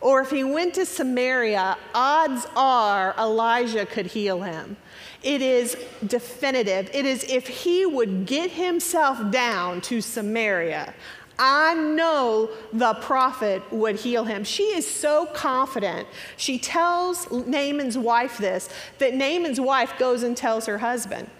Or 0.00 0.22
if 0.22 0.30
he 0.30 0.42
went 0.42 0.72
to 0.74 0.86
Samaria, 0.86 1.76
odds 1.94 2.46
are 2.56 3.14
Elijah 3.18 3.84
could 3.84 4.06
heal 4.06 4.40
him. 4.40 4.76
It 5.22 5.42
is 5.42 5.76
definitive. 6.06 6.88
It 6.94 7.04
is 7.04 7.24
if 7.24 7.46
he 7.46 7.84
would 7.84 8.24
get 8.24 8.52
himself 8.52 9.30
down 9.30 9.80
to 9.82 10.00
Samaria, 10.00 10.94
I 11.38 11.74
know 11.74 12.50
the 12.72 12.94
prophet 12.94 13.62
would 13.70 13.96
heal 13.96 14.24
him. 14.24 14.42
She 14.44 14.64
is 14.64 14.88
so 14.88 15.26
confident. 15.26 16.08
She 16.36 16.58
tells 16.58 17.30
Naaman's 17.30 17.98
wife 17.98 18.38
this 18.38 18.68
that 18.98 19.14
Naaman's 19.14 19.60
wife 19.60 19.98
goes 19.98 20.22
and 20.22 20.36
tells 20.36 20.66
her 20.66 20.78
husband, 20.78 21.30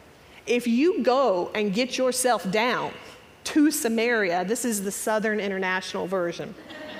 If 0.46 0.66
you 0.66 1.02
go 1.02 1.50
and 1.54 1.72
get 1.72 1.96
yourself 1.96 2.50
down 2.50 2.92
to 3.44 3.70
Samaria, 3.70 4.44
this 4.44 4.64
is 4.64 4.84
the 4.84 4.90
Southern 4.90 5.40
International 5.40 6.06
Version, 6.06 6.54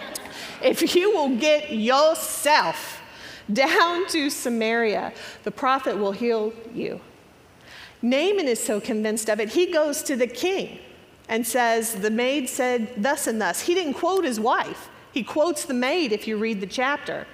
if 0.63 0.95
you 0.95 1.15
will 1.15 1.37
get 1.37 1.73
yourself 1.73 3.03
down 3.53 4.07
to 4.09 4.31
Samaria, 4.31 5.13
the 5.45 5.51
prophet 5.51 5.99
will 5.99 6.13
heal 6.13 6.53
you. 6.73 7.01
Naaman 8.01 8.49
is 8.49 8.63
so 8.63 8.81
convinced 8.81 9.29
of 9.29 9.41
it, 9.41 9.51
he 9.51 9.71
goes 9.71 10.03
to 10.05 10.17
the 10.17 10.27
king 10.27 10.79
and 11.29 11.47
says, 11.47 11.95
The 11.95 12.11
maid 12.11 12.49
said 12.49 12.91
thus 12.97 13.27
and 13.27 13.41
thus. 13.41 13.61
He 13.61 13.75
didn't 13.75 13.95
quote 13.95 14.25
his 14.25 14.41
wife, 14.41 14.89
he 15.13 15.23
quotes 15.23 15.65
the 15.65 15.75
maid 15.75 16.13
if 16.13 16.27
you 16.27 16.37
read 16.37 16.61
the 16.61 16.67
chapter. 16.67 17.27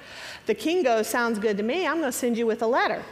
The 0.46 0.54
king 0.54 0.82
goes, 0.82 1.06
Sounds 1.06 1.38
good 1.38 1.56
to 1.56 1.62
me. 1.62 1.86
I'm 1.86 1.98
going 1.98 2.12
to 2.12 2.16
send 2.16 2.36
you 2.36 2.46
with 2.46 2.62
a 2.62 2.66
letter. 2.66 3.02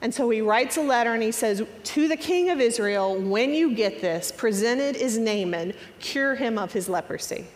And 0.00 0.12
so 0.12 0.28
he 0.30 0.40
writes 0.40 0.76
a 0.76 0.82
letter 0.82 1.14
and 1.14 1.22
he 1.22 1.30
says, 1.30 1.62
To 1.84 2.08
the 2.08 2.16
king 2.16 2.50
of 2.50 2.60
Israel, 2.60 3.16
when 3.20 3.54
you 3.54 3.74
get 3.74 4.00
this, 4.00 4.32
presented 4.32 4.96
is 4.96 5.16
Naaman, 5.16 5.74
cure 6.00 6.34
him 6.34 6.58
of 6.58 6.72
his 6.72 6.88
leprosy. 6.88 7.46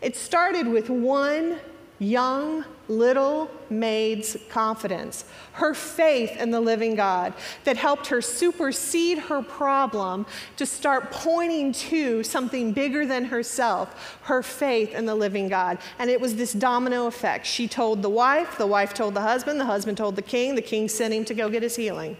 It 0.00 0.16
started 0.16 0.68
with 0.68 0.88
one 0.88 1.58
young 2.04 2.64
little 2.88 3.50
maid's 3.70 4.36
confidence, 4.50 5.24
her 5.52 5.72
faith 5.72 6.36
in 6.38 6.50
the 6.50 6.60
living 6.60 6.94
God 6.94 7.32
that 7.64 7.76
helped 7.76 8.08
her 8.08 8.20
supersede 8.20 9.18
her 9.18 9.42
problem 9.42 10.26
to 10.56 10.66
start 10.66 11.10
pointing 11.10 11.72
to 11.72 12.22
something 12.22 12.72
bigger 12.72 13.06
than 13.06 13.24
herself, 13.24 14.18
her 14.22 14.42
faith 14.42 14.94
in 14.94 15.06
the 15.06 15.14
living 15.14 15.48
God. 15.48 15.78
And 15.98 16.10
it 16.10 16.20
was 16.20 16.36
this 16.36 16.52
domino 16.52 17.06
effect. 17.06 17.46
She 17.46 17.66
told 17.66 18.02
the 18.02 18.10
wife, 18.10 18.58
the 18.58 18.66
wife 18.66 18.92
told 18.92 19.14
the 19.14 19.22
husband, 19.22 19.58
the 19.58 19.64
husband 19.64 19.96
told 19.96 20.16
the 20.16 20.22
king, 20.22 20.54
the 20.54 20.62
king 20.62 20.88
sent 20.88 21.14
him 21.14 21.24
to 21.24 21.34
go 21.34 21.48
get 21.48 21.62
his 21.62 21.76
healing. 21.76 22.16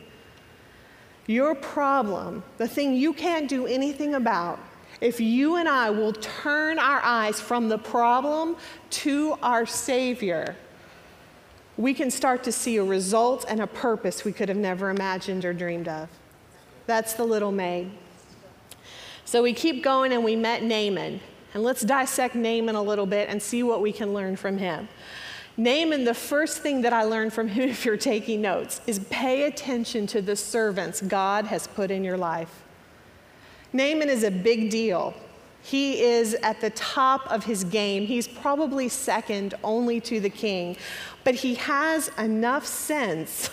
Your 1.26 1.54
problem, 1.54 2.42
the 2.58 2.68
thing 2.68 2.94
you 2.94 3.12
can't 3.12 3.48
do 3.48 3.66
anything 3.66 4.14
about, 4.14 4.58
if 5.04 5.20
you 5.20 5.56
and 5.56 5.68
I 5.68 5.90
will 5.90 6.14
turn 6.14 6.78
our 6.78 6.98
eyes 7.04 7.38
from 7.38 7.68
the 7.68 7.76
problem 7.76 8.56
to 8.88 9.36
our 9.42 9.66
Savior, 9.66 10.56
we 11.76 11.92
can 11.92 12.10
start 12.10 12.42
to 12.44 12.52
see 12.52 12.78
a 12.78 12.82
result 12.82 13.44
and 13.46 13.60
a 13.60 13.66
purpose 13.66 14.24
we 14.24 14.32
could 14.32 14.48
have 14.48 14.56
never 14.56 14.88
imagined 14.88 15.44
or 15.44 15.52
dreamed 15.52 15.88
of. 15.88 16.08
That's 16.86 17.12
the 17.12 17.24
little 17.24 17.52
maid. 17.52 17.90
So 19.26 19.42
we 19.42 19.52
keep 19.52 19.84
going 19.84 20.10
and 20.10 20.24
we 20.24 20.36
met 20.36 20.62
Naaman. 20.62 21.20
And 21.52 21.62
let's 21.62 21.82
dissect 21.82 22.34
Naaman 22.34 22.74
a 22.74 22.82
little 22.82 23.06
bit 23.06 23.28
and 23.28 23.42
see 23.42 23.62
what 23.62 23.82
we 23.82 23.92
can 23.92 24.14
learn 24.14 24.36
from 24.36 24.56
him. 24.56 24.88
Naaman, 25.58 26.04
the 26.04 26.14
first 26.14 26.62
thing 26.62 26.80
that 26.80 26.94
I 26.94 27.02
learned 27.02 27.34
from 27.34 27.48
him, 27.48 27.68
if 27.68 27.84
you're 27.84 27.98
taking 27.98 28.40
notes, 28.40 28.80
is 28.86 29.00
pay 29.10 29.42
attention 29.42 30.06
to 30.06 30.22
the 30.22 30.34
servants 30.34 31.02
God 31.02 31.44
has 31.44 31.66
put 31.66 31.90
in 31.90 32.04
your 32.04 32.16
life. 32.16 32.63
Naaman 33.74 34.08
is 34.08 34.22
a 34.22 34.30
big 34.30 34.70
deal. 34.70 35.12
He 35.60 36.00
is 36.00 36.34
at 36.34 36.60
the 36.60 36.70
top 36.70 37.26
of 37.30 37.44
his 37.44 37.64
game. 37.64 38.06
He's 38.06 38.28
probably 38.28 38.88
second 38.88 39.54
only 39.64 40.00
to 40.02 40.20
the 40.20 40.30
king, 40.30 40.76
but 41.24 41.34
he 41.34 41.56
has 41.56 42.08
enough 42.16 42.64
sense 42.64 43.50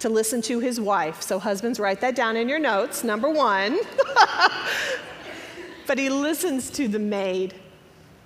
to 0.00 0.08
listen 0.08 0.42
to 0.42 0.60
his 0.60 0.78
wife. 0.78 1.22
So, 1.22 1.38
husbands, 1.38 1.80
write 1.80 2.00
that 2.02 2.14
down 2.14 2.36
in 2.36 2.48
your 2.48 2.58
notes. 2.58 3.02
Number 3.02 3.30
one. 3.30 3.78
but 5.86 5.96
he 5.96 6.10
listens 6.10 6.68
to 6.70 6.86
the 6.86 6.98
maid, 6.98 7.54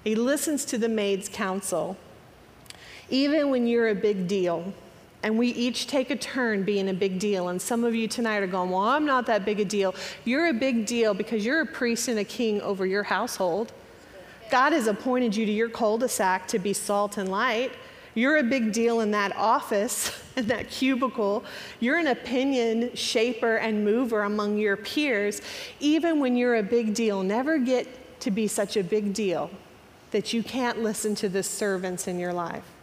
he 0.03 0.15
listens 0.15 0.65
to 0.67 0.79
the 0.79 0.89
maid's 0.89 1.29
counsel. 1.29 1.97
Even 3.09 3.51
when 3.51 3.69
you're 3.69 3.89
a 3.89 3.95
big 3.95 4.27
deal, 4.27 4.73
and 5.27 5.37
we 5.37 5.49
each 5.49 5.89
take 5.89 6.11
a 6.11 6.17
turn 6.17 6.63
being 6.63 6.89
a 6.89 6.95
big 6.95 7.19
deal. 7.19 7.49
And 7.49 7.61
some 7.61 7.83
of 7.83 7.97
you 7.97 8.07
tonight 8.07 8.45
are 8.45 8.47
going, 8.47 8.71
Well, 8.71 8.83
I'm 8.83 9.05
not 9.05 9.27
that 9.27 9.45
big 9.45 9.59
a 9.59 9.65
deal. 9.65 9.93
You're 10.25 10.47
a 10.47 10.55
big 10.55 10.87
deal 10.87 11.15
because 11.15 11.45
you're 11.45 11.63
a 11.63 11.67
priest 11.67 12.07
and 12.07 12.21
a 12.21 12.25
king 12.25 12.63
over 12.63 12.87
your 12.87 13.03
household. 13.03 13.73
God 14.53 14.73
has 14.73 14.87
appointed 14.87 15.35
you 15.35 15.45
to 15.45 15.51
your 15.51 15.69
cul 15.69 15.99
de 15.99 16.09
sac 16.09 16.47
to 16.47 16.61
be 16.61 16.73
salt 16.73 17.17
and 17.19 17.29
light. 17.29 17.73
You're 18.15 18.37
a 18.37 18.45
big 18.45 18.73
deal 18.73 19.01
in 19.01 19.11
that 19.11 19.35
office, 19.35 20.17
in 20.37 20.47
that 20.47 20.71
cubicle. 20.71 21.45
You're 21.81 21.99
an 21.99 22.07
opinion 22.07 22.95
shaper 22.95 23.57
and 23.57 23.85
mover 23.85 24.23
among 24.23 24.59
your 24.59 24.77
peers. 24.77 25.43
Even 25.81 26.21
when 26.21 26.37
you're 26.37 26.55
a 26.55 26.63
big 26.63 26.95
deal, 26.95 27.25
never 27.25 27.59
get 27.59 28.21
to 28.21 28.31
be 28.31 28.47
such 28.47 28.77
a 28.77 28.85
big 28.85 29.13
deal 29.13 29.51
that 30.13 30.33
you 30.33 30.45
can't 30.45 30.85
listen 30.85 31.17
to 31.17 31.29
the 31.29 31.43
servants 31.43 32.07
in 32.07 32.21
your 32.21 32.33
life. 32.33 32.76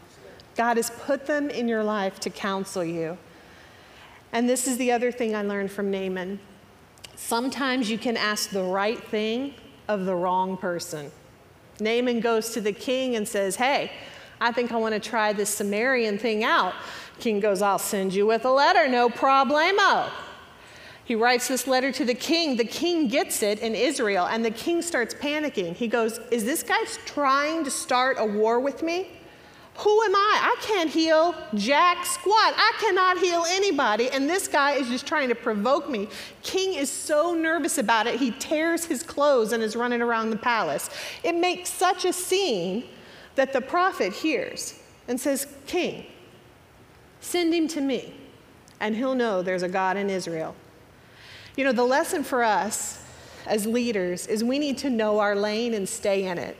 God 0.55 0.77
has 0.77 0.89
put 0.89 1.25
them 1.25 1.49
in 1.49 1.67
your 1.67 1.83
life 1.83 2.19
to 2.21 2.29
counsel 2.29 2.83
you. 2.83 3.17
And 4.31 4.49
this 4.49 4.67
is 4.67 4.77
the 4.77 4.91
other 4.91 5.11
thing 5.11 5.35
I 5.35 5.41
learned 5.41 5.71
from 5.71 5.91
Naaman. 5.91 6.39
Sometimes 7.15 7.89
you 7.89 7.97
can 7.97 8.17
ask 8.17 8.49
the 8.49 8.63
right 8.63 9.01
thing 9.01 9.53
of 9.87 10.05
the 10.05 10.15
wrong 10.15 10.57
person. 10.57 11.11
Naaman 11.79 12.19
goes 12.19 12.51
to 12.51 12.61
the 12.61 12.71
king 12.71 13.15
and 13.15 13.27
says, 13.27 13.55
Hey, 13.55 13.91
I 14.39 14.51
think 14.51 14.71
I 14.71 14.77
want 14.77 14.93
to 14.93 14.99
try 14.99 15.33
this 15.33 15.49
Samaritan 15.49 16.17
thing 16.17 16.43
out. 16.43 16.73
King 17.19 17.39
goes, 17.39 17.61
I'll 17.61 17.79
send 17.79 18.13
you 18.13 18.25
with 18.25 18.45
a 18.45 18.51
letter, 18.51 18.87
no 18.87 19.09
problemo. 19.09 20.09
He 21.05 21.15
writes 21.15 21.47
this 21.47 21.67
letter 21.67 21.91
to 21.91 22.05
the 22.05 22.13
king. 22.13 22.55
The 22.55 22.65
king 22.65 23.07
gets 23.07 23.43
it 23.43 23.59
in 23.59 23.75
Israel, 23.75 24.25
and 24.25 24.43
the 24.43 24.51
king 24.51 24.81
starts 24.81 25.13
panicking. 25.13 25.75
He 25.75 25.87
goes, 25.87 26.19
Is 26.31 26.45
this 26.45 26.63
guy 26.63 26.83
trying 27.05 27.63
to 27.65 27.71
start 27.71 28.17
a 28.19 28.25
war 28.25 28.59
with 28.59 28.81
me? 28.81 29.09
Who 29.77 30.03
am 30.03 30.15
I? 30.15 30.39
I 30.43 30.55
can't 30.61 30.89
heal 30.89 31.33
jack 31.55 32.05
squat. 32.05 32.53
I 32.55 32.73
cannot 32.79 33.17
heal 33.17 33.43
anybody. 33.47 34.09
And 34.09 34.29
this 34.29 34.47
guy 34.47 34.73
is 34.73 34.87
just 34.87 35.07
trying 35.07 35.29
to 35.29 35.35
provoke 35.35 35.89
me. 35.89 36.09
King 36.43 36.75
is 36.75 36.91
so 36.91 37.33
nervous 37.33 37.79
about 37.79 38.05
it, 38.05 38.19
he 38.19 38.31
tears 38.31 38.85
his 38.85 39.01
clothes 39.01 39.51
and 39.51 39.63
is 39.63 39.75
running 39.75 40.01
around 40.01 40.29
the 40.29 40.37
palace. 40.37 40.89
It 41.23 41.35
makes 41.35 41.71
such 41.71 42.05
a 42.05 42.13
scene 42.13 42.83
that 43.35 43.51
the 43.51 43.61
prophet 43.61 44.13
hears 44.13 44.79
and 45.07 45.19
says, 45.19 45.47
King, 45.65 46.05
send 47.19 47.53
him 47.53 47.67
to 47.69 47.81
me, 47.81 48.13
and 48.79 48.95
he'll 48.95 49.15
know 49.15 49.41
there's 49.41 49.63
a 49.63 49.69
God 49.69 49.97
in 49.97 50.09
Israel. 50.09 50.55
You 51.57 51.63
know, 51.63 51.71
the 51.71 51.83
lesson 51.83 52.23
for 52.23 52.43
us 52.43 53.03
as 53.47 53.65
leaders 53.65 54.27
is 54.27 54.43
we 54.43 54.59
need 54.59 54.77
to 54.79 54.89
know 54.89 55.19
our 55.19 55.35
lane 55.35 55.73
and 55.73 55.89
stay 55.89 56.25
in 56.25 56.37
it. 56.37 56.57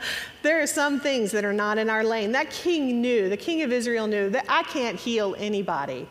There 0.42 0.62
are 0.62 0.66
some 0.68 1.00
things 1.00 1.32
that 1.32 1.44
are 1.44 1.52
not 1.52 1.78
in 1.78 1.90
our 1.90 2.04
lane. 2.04 2.32
That 2.32 2.50
king 2.50 3.00
knew, 3.00 3.28
the 3.28 3.36
king 3.36 3.62
of 3.62 3.72
Israel 3.72 4.06
knew 4.06 4.30
that 4.30 4.46
I 4.48 4.62
can't 4.62 4.98
heal 4.98 5.34
anybody. 5.36 6.08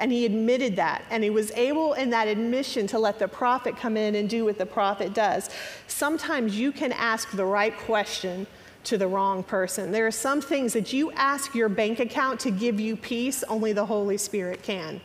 And 0.00 0.12
he 0.12 0.26
admitted 0.26 0.76
that. 0.76 1.04
And 1.10 1.24
he 1.24 1.30
was 1.30 1.50
able, 1.52 1.94
in 1.94 2.10
that 2.10 2.28
admission, 2.28 2.86
to 2.88 2.98
let 2.98 3.18
the 3.18 3.28
prophet 3.28 3.76
come 3.76 3.96
in 3.96 4.14
and 4.14 4.28
do 4.28 4.44
what 4.44 4.58
the 4.58 4.66
prophet 4.66 5.14
does. 5.14 5.50
Sometimes 5.86 6.58
you 6.58 6.70
can 6.72 6.92
ask 6.92 7.30
the 7.30 7.44
right 7.44 7.76
question 7.76 8.46
to 8.84 8.96
the 8.96 9.06
wrong 9.06 9.42
person. 9.42 9.90
There 9.90 10.06
are 10.06 10.12
some 10.12 10.40
things 10.40 10.72
that 10.72 10.92
you 10.92 11.10
ask 11.12 11.54
your 11.54 11.68
bank 11.68 11.98
account 11.98 12.40
to 12.40 12.50
give 12.50 12.78
you 12.78 12.96
peace, 12.96 13.42
only 13.44 13.72
the 13.72 13.86
Holy 13.86 14.18
Spirit 14.18 14.62
can. 14.62 15.00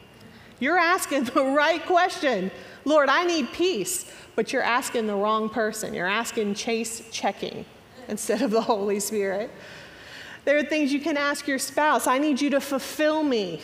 You're 0.59 0.77
asking 0.77 1.23
the 1.35 1.43
right 1.43 1.83
question. 1.85 2.51
Lord, 2.85 3.09
I 3.09 3.23
need 3.23 3.51
peace, 3.51 4.11
but 4.35 4.53
you're 4.53 4.63
asking 4.63 5.07
the 5.07 5.15
wrong 5.15 5.49
person. 5.49 5.93
You're 5.93 6.07
asking 6.07 6.53
chase 6.55 7.03
checking 7.11 7.65
instead 8.07 8.41
of 8.41 8.51
the 8.51 8.61
Holy 8.61 8.99
Spirit. 8.99 9.51
There 10.45 10.57
are 10.57 10.63
things 10.63 10.91
you 10.91 10.99
can 10.99 11.17
ask 11.17 11.47
your 11.47 11.59
spouse 11.59 12.05
I 12.07 12.17
need 12.17 12.41
you 12.41 12.49
to 12.51 12.61
fulfill 12.61 13.23
me. 13.23 13.61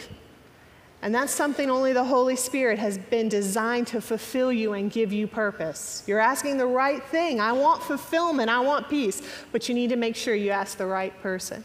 And 1.02 1.16
that's 1.16 1.34
something 1.34 1.70
only 1.70 1.94
the 1.94 2.04
Holy 2.04 2.36
Spirit 2.36 2.78
has 2.78 2.98
been 2.98 3.30
designed 3.30 3.88
to 3.88 4.02
fulfill 4.02 4.52
you 4.52 4.74
and 4.74 4.92
give 4.92 5.14
you 5.14 5.28
purpose. 5.28 6.04
You're 6.06 6.20
asking 6.20 6.58
the 6.58 6.66
right 6.66 7.02
thing. 7.02 7.40
I 7.40 7.54
want 7.54 7.82
fulfillment, 7.82 8.50
I 8.50 8.60
want 8.60 8.90
peace, 8.90 9.22
but 9.54 9.70
you 9.70 9.76
need 9.76 9.92
to 9.92 9.96
make 9.96 10.18
sure 10.18 10.36
you 10.36 10.52
ask 10.52 10.78
the 10.78 10.86
right 10.86 11.18
person. 11.22 11.64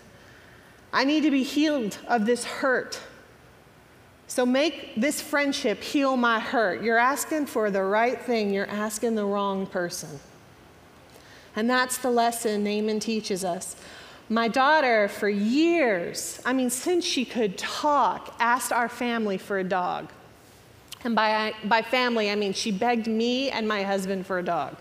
I 0.93 1.05
need 1.05 1.23
to 1.23 1.33
be 1.33 1.43
healed 1.43 1.99
of 2.07 2.27
this 2.27 2.45
hurt. 2.45 3.01
So 4.29 4.47
make 4.47 4.95
this 4.97 5.21
friendship 5.21 5.83
heal 5.83 6.17
my 6.17 6.39
hurt. 6.39 6.83
You're 6.83 6.99
asking 6.99 7.47
for 7.47 7.73
the 7.73 7.83
right 7.83 8.21
thing, 8.21 8.55
you're 8.55 8.71
asking 8.71 9.17
the 9.17 9.25
wrong 9.25 9.67
person. 9.67 10.21
And 11.57 11.69
that's 11.69 11.99
the 11.99 12.11
lesson 12.11 12.65
Naaman 12.65 13.01
teaches 13.01 13.45
us. 13.45 13.77
My 14.29 14.49
daughter, 14.49 15.09
for 15.09 15.29
years, 15.29 16.41
I 16.45 16.53
mean, 16.53 16.71
since 16.71 17.05
she 17.05 17.25
could 17.25 17.59
talk, 17.59 18.35
asked 18.41 18.73
our 18.73 18.89
family 18.89 19.39
for 19.39 19.59
a 19.59 19.65
dog. 19.65 20.09
And 21.05 21.15
by, 21.15 21.53
by 21.65 21.83
family, 21.83 22.31
I 22.31 22.35
mean 22.35 22.55
she 22.55 22.71
begged 22.71 23.07
me 23.07 23.51
and 23.51 23.69
my 23.69 23.83
husband 23.83 24.27
for 24.27 24.39
a 24.39 24.43
dog. 24.43 24.77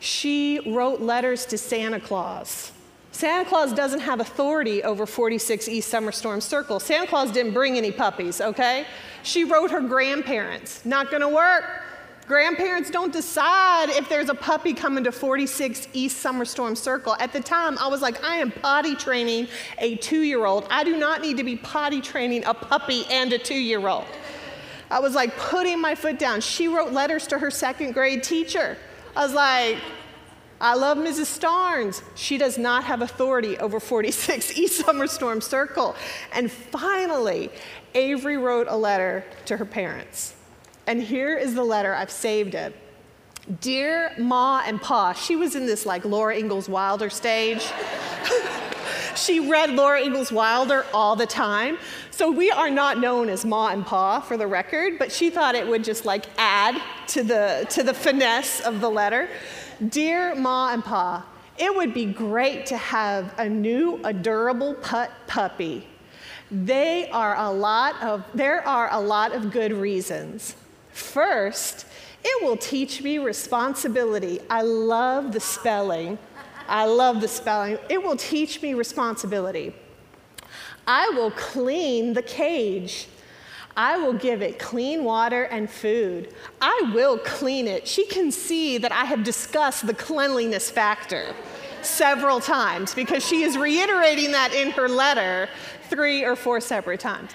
She 0.00 0.60
wrote 0.66 1.00
letters 1.00 1.46
to 1.46 1.58
Santa 1.58 2.00
Claus 2.00 2.72
Santa 3.16 3.48
Claus 3.48 3.72
doesn't 3.72 4.00
have 4.00 4.20
authority 4.20 4.82
over 4.82 5.06
46 5.06 5.68
East 5.68 5.88
Summer 5.88 6.12
Storm 6.12 6.38
Circle. 6.38 6.78
Santa 6.78 7.06
Claus 7.06 7.30
didn't 7.30 7.54
bring 7.54 7.78
any 7.78 7.90
puppies, 7.90 8.42
okay? 8.42 8.84
She 9.22 9.44
wrote 9.44 9.70
her 9.70 9.80
grandparents. 9.80 10.84
Not 10.84 11.10
gonna 11.10 11.30
work. 11.30 11.64
Grandparents 12.26 12.90
don't 12.90 13.12
decide 13.12 13.88
if 13.90 14.08
there's 14.08 14.28
a 14.28 14.34
puppy 14.34 14.74
coming 14.74 15.04
to 15.04 15.12
46 15.12 15.86
East 15.92 16.18
Summer 16.18 16.44
Storm 16.44 16.74
Circle. 16.74 17.14
At 17.20 17.32
the 17.32 17.40
time, 17.40 17.78
I 17.78 17.86
was 17.86 18.02
like, 18.02 18.24
I 18.24 18.38
am 18.38 18.50
potty 18.50 18.96
training 18.96 19.46
a 19.78 19.94
two 19.96 20.22
year 20.22 20.44
old. 20.44 20.66
I 20.68 20.82
do 20.82 20.96
not 20.96 21.22
need 21.22 21.36
to 21.36 21.44
be 21.44 21.54
potty 21.54 22.00
training 22.00 22.44
a 22.44 22.52
puppy 22.52 23.04
and 23.10 23.32
a 23.32 23.38
two 23.38 23.54
year 23.54 23.86
old. 23.86 24.06
I 24.90 24.98
was 24.98 25.14
like 25.14 25.36
putting 25.36 25.80
my 25.80 25.94
foot 25.94 26.18
down. 26.18 26.40
She 26.40 26.66
wrote 26.66 26.92
letters 26.92 27.28
to 27.28 27.38
her 27.38 27.50
second 27.50 27.92
grade 27.92 28.24
teacher. 28.24 28.76
I 29.14 29.24
was 29.24 29.32
like, 29.32 29.78
I 30.60 30.74
love 30.74 30.98
Mrs. 30.98 31.38
Starnes. 31.38 32.02
She 32.16 32.38
does 32.38 32.58
not 32.58 32.82
have 32.84 33.02
authority 33.02 33.56
over 33.58 33.78
46 33.78 34.58
East 34.58 34.84
Summer 34.84 35.06
Storm 35.06 35.40
Circle. 35.40 35.94
And 36.32 36.50
finally, 36.50 37.50
Avery 37.94 38.36
wrote 38.36 38.66
a 38.68 38.76
letter 38.76 39.24
to 39.44 39.58
her 39.58 39.64
parents. 39.64 40.35
And 40.86 41.02
here 41.02 41.36
is 41.36 41.54
the 41.54 41.64
letter, 41.64 41.94
I've 41.94 42.10
saved 42.10 42.54
it. 42.54 42.74
Dear 43.60 44.12
Ma 44.18 44.62
and 44.66 44.80
Pa, 44.80 45.12
she 45.12 45.36
was 45.36 45.54
in 45.54 45.66
this 45.66 45.86
like 45.86 46.04
Laura 46.04 46.36
Ingalls 46.36 46.68
Wilder 46.68 47.10
stage. 47.10 47.64
she 49.16 49.40
read 49.40 49.70
Laura 49.70 50.00
Ingalls 50.00 50.32
Wilder 50.32 50.84
all 50.92 51.16
the 51.16 51.26
time. 51.26 51.78
So 52.10 52.30
we 52.30 52.50
are 52.50 52.70
not 52.70 52.98
known 52.98 53.28
as 53.28 53.44
Ma 53.44 53.68
and 53.68 53.84
Pa 53.84 54.20
for 54.20 54.36
the 54.36 54.46
record, 54.46 54.98
but 54.98 55.12
she 55.12 55.30
thought 55.30 55.54
it 55.54 55.66
would 55.66 55.84
just 55.84 56.04
like 56.04 56.26
add 56.38 56.80
to 57.08 57.22
the, 57.22 57.66
to 57.70 57.82
the 57.82 57.94
finesse 57.94 58.60
of 58.60 58.80
the 58.80 58.88
letter. 58.90 59.28
Dear 59.88 60.34
Ma 60.34 60.72
and 60.72 60.84
Pa, 60.84 61.24
it 61.58 61.74
would 61.74 61.94
be 61.94 62.04
great 62.04 62.66
to 62.66 62.76
have 62.76 63.32
a 63.38 63.48
new 63.48 64.00
adorable 64.04 64.74
put 64.74 65.10
puppy. 65.26 65.86
They 66.50 67.10
are 67.10 67.36
a 67.36 67.50
lot 67.50 68.02
of, 68.02 68.24
there 68.34 68.66
are 68.66 68.88
a 68.92 69.00
lot 69.00 69.32
of 69.32 69.50
good 69.50 69.72
reasons. 69.72 70.56
First, 70.96 71.84
it 72.24 72.42
will 72.42 72.56
teach 72.56 73.02
me 73.02 73.18
responsibility. 73.18 74.40
I 74.48 74.62
love 74.62 75.32
the 75.32 75.40
spelling. 75.40 76.16
I 76.68 76.86
love 76.86 77.20
the 77.20 77.28
spelling. 77.28 77.76
It 77.90 78.02
will 78.02 78.16
teach 78.16 78.62
me 78.62 78.72
responsibility. 78.72 79.74
I 80.86 81.10
will 81.10 81.32
clean 81.32 82.14
the 82.14 82.22
cage. 82.22 83.08
I 83.76 83.98
will 83.98 84.14
give 84.14 84.40
it 84.40 84.58
clean 84.58 85.04
water 85.04 85.42
and 85.44 85.68
food. 85.68 86.32
I 86.62 86.90
will 86.94 87.18
clean 87.18 87.68
it. 87.68 87.86
She 87.86 88.06
can 88.06 88.32
see 88.32 88.78
that 88.78 88.90
I 88.90 89.04
have 89.04 89.22
discussed 89.22 89.86
the 89.86 89.92
cleanliness 89.92 90.70
factor 90.70 91.34
several 91.82 92.40
times 92.40 92.94
because 92.94 93.22
she 93.22 93.42
is 93.42 93.58
reiterating 93.58 94.32
that 94.32 94.54
in 94.54 94.70
her 94.70 94.88
letter 94.88 95.50
three 95.90 96.24
or 96.24 96.36
four 96.36 96.58
separate 96.58 97.00
times. 97.00 97.32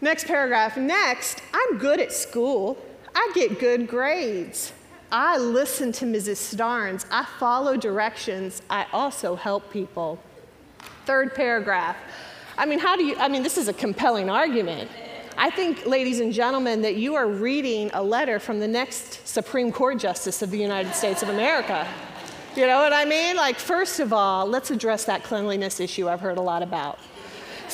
Next 0.00 0.26
paragraph. 0.26 0.76
Next, 0.76 1.42
I'm 1.52 1.78
good 1.78 2.00
at 2.00 2.12
school. 2.12 2.78
I 3.14 3.30
get 3.34 3.58
good 3.58 3.86
grades. 3.86 4.72
I 5.12 5.38
listen 5.38 5.92
to 5.92 6.04
Mrs. 6.04 6.54
Starnes. 6.54 7.04
I 7.10 7.26
follow 7.38 7.76
directions. 7.76 8.62
I 8.70 8.86
also 8.92 9.34
help 9.34 9.70
people. 9.72 10.18
Third 11.04 11.34
paragraph. 11.34 11.96
I 12.56 12.66
mean, 12.66 12.78
how 12.78 12.96
do 12.96 13.04
you, 13.04 13.16
I 13.16 13.28
mean, 13.28 13.42
this 13.42 13.58
is 13.58 13.68
a 13.68 13.72
compelling 13.72 14.30
argument. 14.30 14.90
I 15.36 15.50
think, 15.50 15.86
ladies 15.86 16.20
and 16.20 16.32
gentlemen, 16.32 16.82
that 16.82 16.96
you 16.96 17.14
are 17.14 17.26
reading 17.26 17.90
a 17.94 18.02
letter 18.02 18.38
from 18.38 18.60
the 18.60 18.68
next 18.68 19.26
Supreme 19.26 19.72
Court 19.72 19.98
Justice 19.98 20.42
of 20.42 20.50
the 20.50 20.58
United 20.58 20.94
States 20.94 21.22
of 21.22 21.28
America. 21.30 21.88
You 22.56 22.66
know 22.66 22.78
what 22.78 22.92
I 22.92 23.04
mean? 23.04 23.36
Like, 23.36 23.56
first 23.56 24.00
of 24.00 24.12
all, 24.12 24.46
let's 24.46 24.70
address 24.70 25.04
that 25.04 25.24
cleanliness 25.24 25.80
issue 25.80 26.08
I've 26.08 26.20
heard 26.20 26.36
a 26.36 26.42
lot 26.42 26.62
about. 26.62 26.98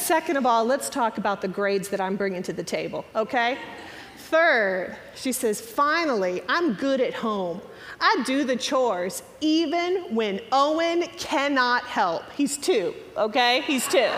Second 0.07 0.37
of 0.37 0.47
all, 0.47 0.65
let's 0.65 0.89
talk 0.89 1.19
about 1.19 1.43
the 1.43 1.49
grades 1.49 1.89
that 1.89 2.01
I'm 2.01 2.15
bringing 2.15 2.41
to 2.45 2.53
the 2.53 2.63
table, 2.63 3.05
okay? 3.17 3.59
Third, 4.17 4.97
she 5.17 5.33
says, 5.33 5.61
finally, 5.61 6.43
I'm 6.49 6.75
good 6.75 7.01
at 7.01 7.13
home. 7.13 7.61
I 8.01 8.23
do 8.25 8.45
the 8.45 8.55
chores 8.55 9.25
even 9.41 10.15
when 10.15 10.43
Owen 10.53 11.09
cannot 11.17 11.83
help. 11.87 12.23
He's 12.37 12.57
two, 12.57 12.95
okay? 13.17 13.63
He's 13.63 13.89
two. 13.89 14.09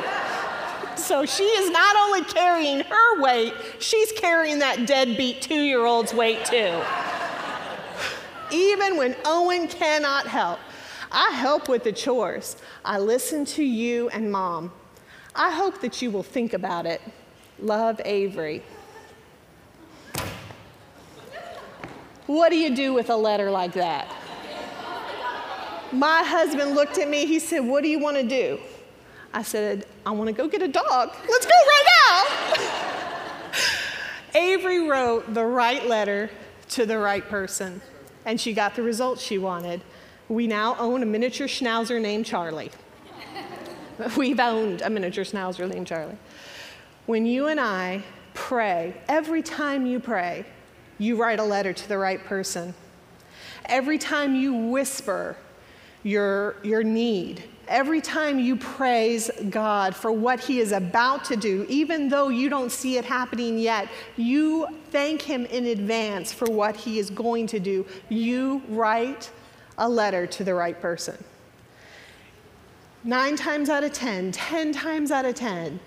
So 0.97 1.25
she 1.25 1.45
is 1.45 1.71
not 1.71 1.97
only 1.97 2.23
carrying 2.25 2.81
her 2.81 3.23
weight, 3.23 3.55
she's 3.79 4.13
carrying 4.13 4.59
that 4.59 4.87
deadbeat 4.87 5.41
two 5.41 5.63
year 5.63 5.87
old's 5.87 6.13
weight 6.13 6.45
too. 6.45 6.83
Even 8.53 8.99
when 8.99 9.17
Owen 9.25 9.67
cannot 9.69 10.27
help, 10.27 10.59
I 11.11 11.31
help 11.31 11.67
with 11.67 11.83
the 11.83 11.93
chores. 11.93 12.59
I 12.85 12.99
listen 12.99 13.47
to 13.47 13.65
you 13.65 14.11
and 14.11 14.31
mom. 14.31 14.71
I 15.35 15.51
hope 15.51 15.81
that 15.81 16.03
you 16.03 16.11
will 16.11 16.23
think 16.23 16.53
about 16.53 16.87
it. 16.87 17.01
Love 17.61 18.01
Avery. 18.05 18.63
What 22.27 22.51
do 22.51 22.57
you 22.57 22.75
do 22.75 22.93
with 22.93 23.09
a 23.11 23.17
letter 23.17 23.51
like 23.51 23.73
that? 23.73 24.07
My 25.93 26.23
husband 26.23 26.75
looked 26.75 26.99
at 26.99 27.09
me, 27.09 27.25
he 27.25 27.39
said, 27.39 27.61
What 27.61 27.83
do 27.83 27.89
you 27.89 27.99
want 27.99 28.19
to 28.19 28.23
do? 28.23 28.61
I 29.33 29.43
said, 29.43 29.87
I 30.05 30.11
want 30.11 30.29
to 30.29 30.35
go 30.35 30.47
get 30.47 30.63
a 30.63 30.69
dog. 30.69 31.15
Let's 31.29 31.47
go 31.47 31.53
right 31.53 31.87
now. 32.09 32.79
Avery 34.41 34.89
wrote 34.89 35.33
the 35.33 35.45
right 35.45 35.87
letter 35.87 36.31
to 36.71 36.85
the 36.85 36.99
right 36.99 37.27
person, 37.27 37.81
and 38.25 38.41
she 38.41 38.53
got 38.53 38.75
the 38.77 38.83
results 38.83 39.23
she 39.23 39.39
wanted. 39.39 39.81
We 40.29 40.47
now 40.47 40.77
own 40.79 41.03
a 41.03 41.07
miniature 41.07 41.47
schnauzer 41.47 42.01
named 42.01 42.27
Charlie. 42.27 42.71
We've 44.17 44.41
owned 44.41 44.83
a 44.83 44.91
miniature 44.91 45.25
schnauzer 45.25 45.69
named 45.69 45.87
Charlie. 45.87 46.19
When 47.07 47.27
you 47.27 47.47
and 47.47 47.61
I 47.61 48.03
pray, 48.35 48.95
every 49.09 49.43
time 49.43 49.87
you 49.87 49.99
pray, 49.99 50.45
you 50.99 51.17
write 51.17 51.41
a 51.41 51.45
letter 51.45 51.73
to 51.73 51.89
the 51.89 51.99
right 51.99 52.23
person. 52.25 52.75
Every 53.67 53.99
time 53.99 54.35
you 54.35 54.55
whisper 54.55 55.37
your, 56.03 56.57
your 56.63 56.83
need, 56.83 57.43
every 57.67 58.01
time 58.01 58.39
you 58.39 58.57
praise 58.57 59.31
God 59.51 59.95
for 59.95 60.13
what 60.13 60.41
He 60.41 60.61
is 60.61 60.73
about 60.73 61.25
to 61.27 61.37
do, 61.37 61.67
even 61.69 62.09
though 62.09 62.29
you 62.29 62.49
don't 62.49 62.71
see 62.71 62.99
it 62.99 63.05
happening 63.05 63.59
yet, 63.59 63.89
you 64.17 64.67
thank 64.91 65.23
Him 65.23 65.47
in 65.47 65.67
advance 65.67 66.33
for 66.33 66.47
what 66.47 66.77
He 66.77 66.99
is 66.99 67.11
going 67.11 67.47
to 67.49 67.61
do. 67.61 67.87
You 68.09 68.63
write 68.69 69.31
a 69.77 69.89
letter 69.89 70.27
to 70.27 70.45
the 70.45 70.55
right 70.55 70.81
person. 70.81 71.23
Nine 73.05 73.37
times 73.37 73.69
out 73.69 73.85
of 73.85 73.93
ten, 73.93 74.33
ten 74.33 74.73
times 74.73 75.11
out 75.11 75.25
of 75.25 75.35
ten, 75.35 75.79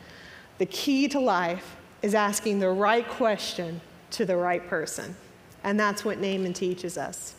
the 0.57 0.65
key 0.65 1.07
to 1.09 1.19
life 1.19 1.75
is 2.01 2.15
asking 2.15 2.59
the 2.59 2.69
right 2.69 3.07
question 3.07 3.81
to 4.11 4.25
the 4.25 4.35
right 4.35 4.65
person. 4.67 5.15
And 5.63 5.79
that's 5.79 6.03
what 6.05 6.19
Naaman 6.19 6.53
teaches 6.53 6.97
us. 6.97 7.35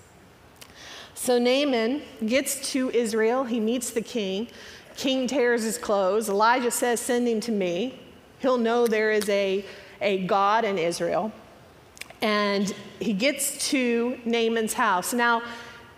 So 1.14 1.38
Naaman 1.38 2.02
gets 2.26 2.70
to 2.72 2.90
Israel. 2.90 3.44
He 3.44 3.60
meets 3.60 3.90
the 3.90 4.02
king. 4.02 4.48
King 4.96 5.26
tears 5.26 5.62
his 5.62 5.78
clothes. 5.78 6.28
Elijah 6.28 6.70
says, 6.70 7.00
Send 7.00 7.26
him 7.26 7.40
to 7.40 7.52
me. 7.52 7.98
He'll 8.40 8.58
know 8.58 8.86
there 8.86 9.12
is 9.12 9.28
a, 9.28 9.64
a 10.00 10.26
God 10.26 10.64
in 10.64 10.78
Israel. 10.78 11.32
And 12.20 12.74
he 13.00 13.12
gets 13.12 13.70
to 13.70 14.18
Naaman's 14.24 14.74
house. 14.74 15.12
Now, 15.12 15.42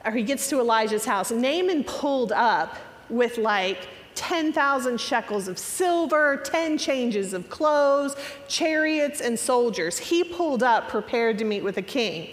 or 0.04 0.12
he 0.12 0.22
gets 0.22 0.48
to 0.50 0.60
Elijah's 0.60 1.04
house. 1.04 1.30
Naaman 1.30 1.84
pulled 1.84 2.32
up 2.32 2.76
with 3.14 3.38
like 3.38 3.88
10,000 4.14 5.00
shekels 5.00 5.48
of 5.48 5.58
silver, 5.58 6.40
10 6.44 6.78
changes 6.78 7.32
of 7.32 7.50
clothes, 7.50 8.16
chariots, 8.48 9.20
and 9.20 9.38
soldiers. 9.38 9.98
He 9.98 10.22
pulled 10.22 10.62
up 10.62 10.88
prepared 10.88 11.38
to 11.38 11.44
meet 11.44 11.64
with 11.64 11.78
a 11.78 11.82
king 11.82 12.30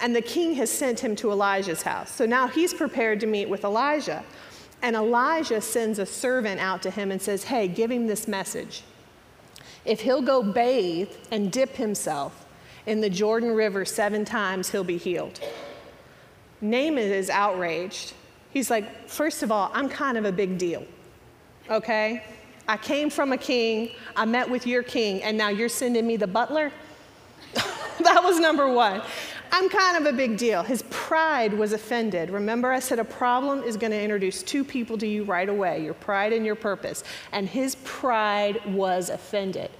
and 0.00 0.14
the 0.14 0.22
king 0.22 0.54
has 0.54 0.70
sent 0.70 1.00
him 1.00 1.16
to 1.16 1.30
Elijah's 1.30 1.82
house. 1.82 2.10
So 2.10 2.26
now 2.26 2.48
he's 2.48 2.74
prepared 2.74 3.20
to 3.20 3.26
meet 3.26 3.48
with 3.48 3.64
Elijah. 3.64 4.24
And 4.82 4.96
Elijah 4.96 5.60
sends 5.60 5.98
a 5.98 6.06
servant 6.06 6.60
out 6.60 6.82
to 6.82 6.90
him 6.90 7.10
and 7.10 7.20
says, 7.20 7.44
Hey, 7.44 7.68
give 7.68 7.90
him 7.90 8.06
this 8.06 8.28
message. 8.28 8.82
If 9.84 10.00
he'll 10.00 10.22
go 10.22 10.42
bathe 10.42 11.10
and 11.30 11.50
dip 11.50 11.76
himself 11.76 12.44
in 12.86 13.00
the 13.00 13.10
Jordan 13.10 13.54
River 13.54 13.84
seven 13.84 14.24
times, 14.24 14.70
he'll 14.70 14.84
be 14.84 14.98
healed. 14.98 15.40
Naaman 16.60 17.10
is 17.10 17.30
outraged. 17.30 18.14
He's 18.54 18.70
like, 18.70 19.08
First 19.08 19.42
of 19.42 19.52
all, 19.52 19.70
I'm 19.74 19.90
kind 19.90 20.16
of 20.16 20.24
a 20.24 20.32
big 20.32 20.56
deal, 20.56 20.86
okay? 21.68 22.22
I 22.66 22.78
came 22.78 23.10
from 23.10 23.32
a 23.32 23.36
king, 23.36 23.90
I 24.16 24.24
met 24.24 24.48
with 24.48 24.66
your 24.66 24.82
king, 24.82 25.22
and 25.22 25.36
now 25.36 25.50
you're 25.50 25.68
sending 25.68 26.06
me 26.06 26.16
the 26.16 26.26
butler? 26.26 26.72
that 27.54 28.22
was 28.24 28.38
number 28.38 28.72
one. 28.72 29.02
I'm 29.52 29.68
kind 29.68 29.96
of 29.98 30.12
a 30.12 30.16
big 30.16 30.36
deal. 30.36 30.62
His 30.62 30.82
pride 30.90 31.52
was 31.52 31.72
offended. 31.72 32.30
Remember, 32.30 32.72
I 32.72 32.80
said 32.80 32.98
a 32.98 33.04
problem 33.04 33.62
is 33.62 33.76
going 33.76 33.92
to 33.92 34.00
introduce 34.00 34.42
two 34.42 34.64
people 34.64 34.98
to 34.98 35.06
you 35.06 35.24
right 35.24 35.48
away 35.48 35.84
your 35.84 35.94
pride 35.94 36.32
and 36.32 36.44
your 36.44 36.56
purpose. 36.56 37.04
And 37.32 37.48
his 37.48 37.76
pride 37.84 38.60
was 38.66 39.10
offended. 39.10 39.70